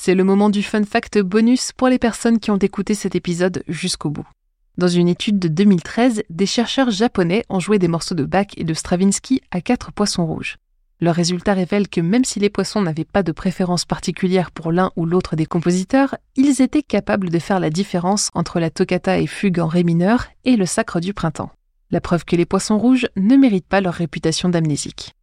C'est 0.01 0.15
le 0.15 0.23
moment 0.23 0.49
du 0.49 0.63
fun 0.63 0.85
fact 0.85 1.19
bonus 1.19 1.73
pour 1.73 1.89
les 1.89 1.99
personnes 1.99 2.39
qui 2.39 2.53
ont 2.53 2.57
écouté 2.57 2.95
cet 2.95 3.17
épisode 3.17 3.65
jusqu'au 3.67 4.11
bout. 4.11 4.27
Dans 4.79 4.87
une 4.87 5.09
étude 5.09 5.41
de 5.41 5.49
2013, 5.49 6.23
des 6.31 6.47
chercheurs 6.47 6.93
japonais 6.93 7.45
ont 7.49 7.59
joué 7.59 7.81
des 7.81 7.89
morceaux 7.89 8.15
de 8.15 8.25
Bach 8.25 8.47
et 8.57 8.63
de 8.63 8.75
Stravinsky 8.75 9.43
à 9.51 9.61
quatre 9.61 9.91
poissons 9.91 10.25
rouges. 10.25 10.57
Leurs 11.01 11.17
résultats 11.17 11.55
révèlent 11.55 11.89
que 11.89 12.01
même 12.01 12.25
si 12.25 12.39
les 12.39 12.49
poissons 12.49 12.81
n'avaient 12.81 13.05
pas 13.05 13.25
de 13.25 13.33
préférence 13.33 13.85
particulière 13.85 14.53
pour 14.53 14.71
l'un 14.71 14.93
ou 14.95 15.05
l'autre 15.05 15.35
des 15.35 15.47
compositeurs, 15.47 16.15
ils 16.37 16.63
étaient 16.63 16.85
capables 16.85 17.29
de 17.29 17.39
faire 17.41 17.59
la 17.59 17.69
différence 17.69 18.31
entre 18.35 18.61
la 18.61 18.71
toccata 18.71 19.19
et 19.19 19.27
fugue 19.27 19.59
en 19.59 19.67
ré 19.67 19.83
mineur 19.83 20.29
et 20.45 20.55
le 20.55 20.65
sacre 20.65 21.01
du 21.01 21.13
printemps. 21.13 21.51
La 21.91 22.01
preuve 22.01 22.25
que 22.25 22.37
les 22.37 22.47
poissons 22.47 22.79
rouges 22.79 23.09
ne 23.17 23.37
méritent 23.37 23.67
pas 23.67 23.81
leur 23.81 23.95
réputation 23.95 24.49
d'amnésique. 24.49 25.17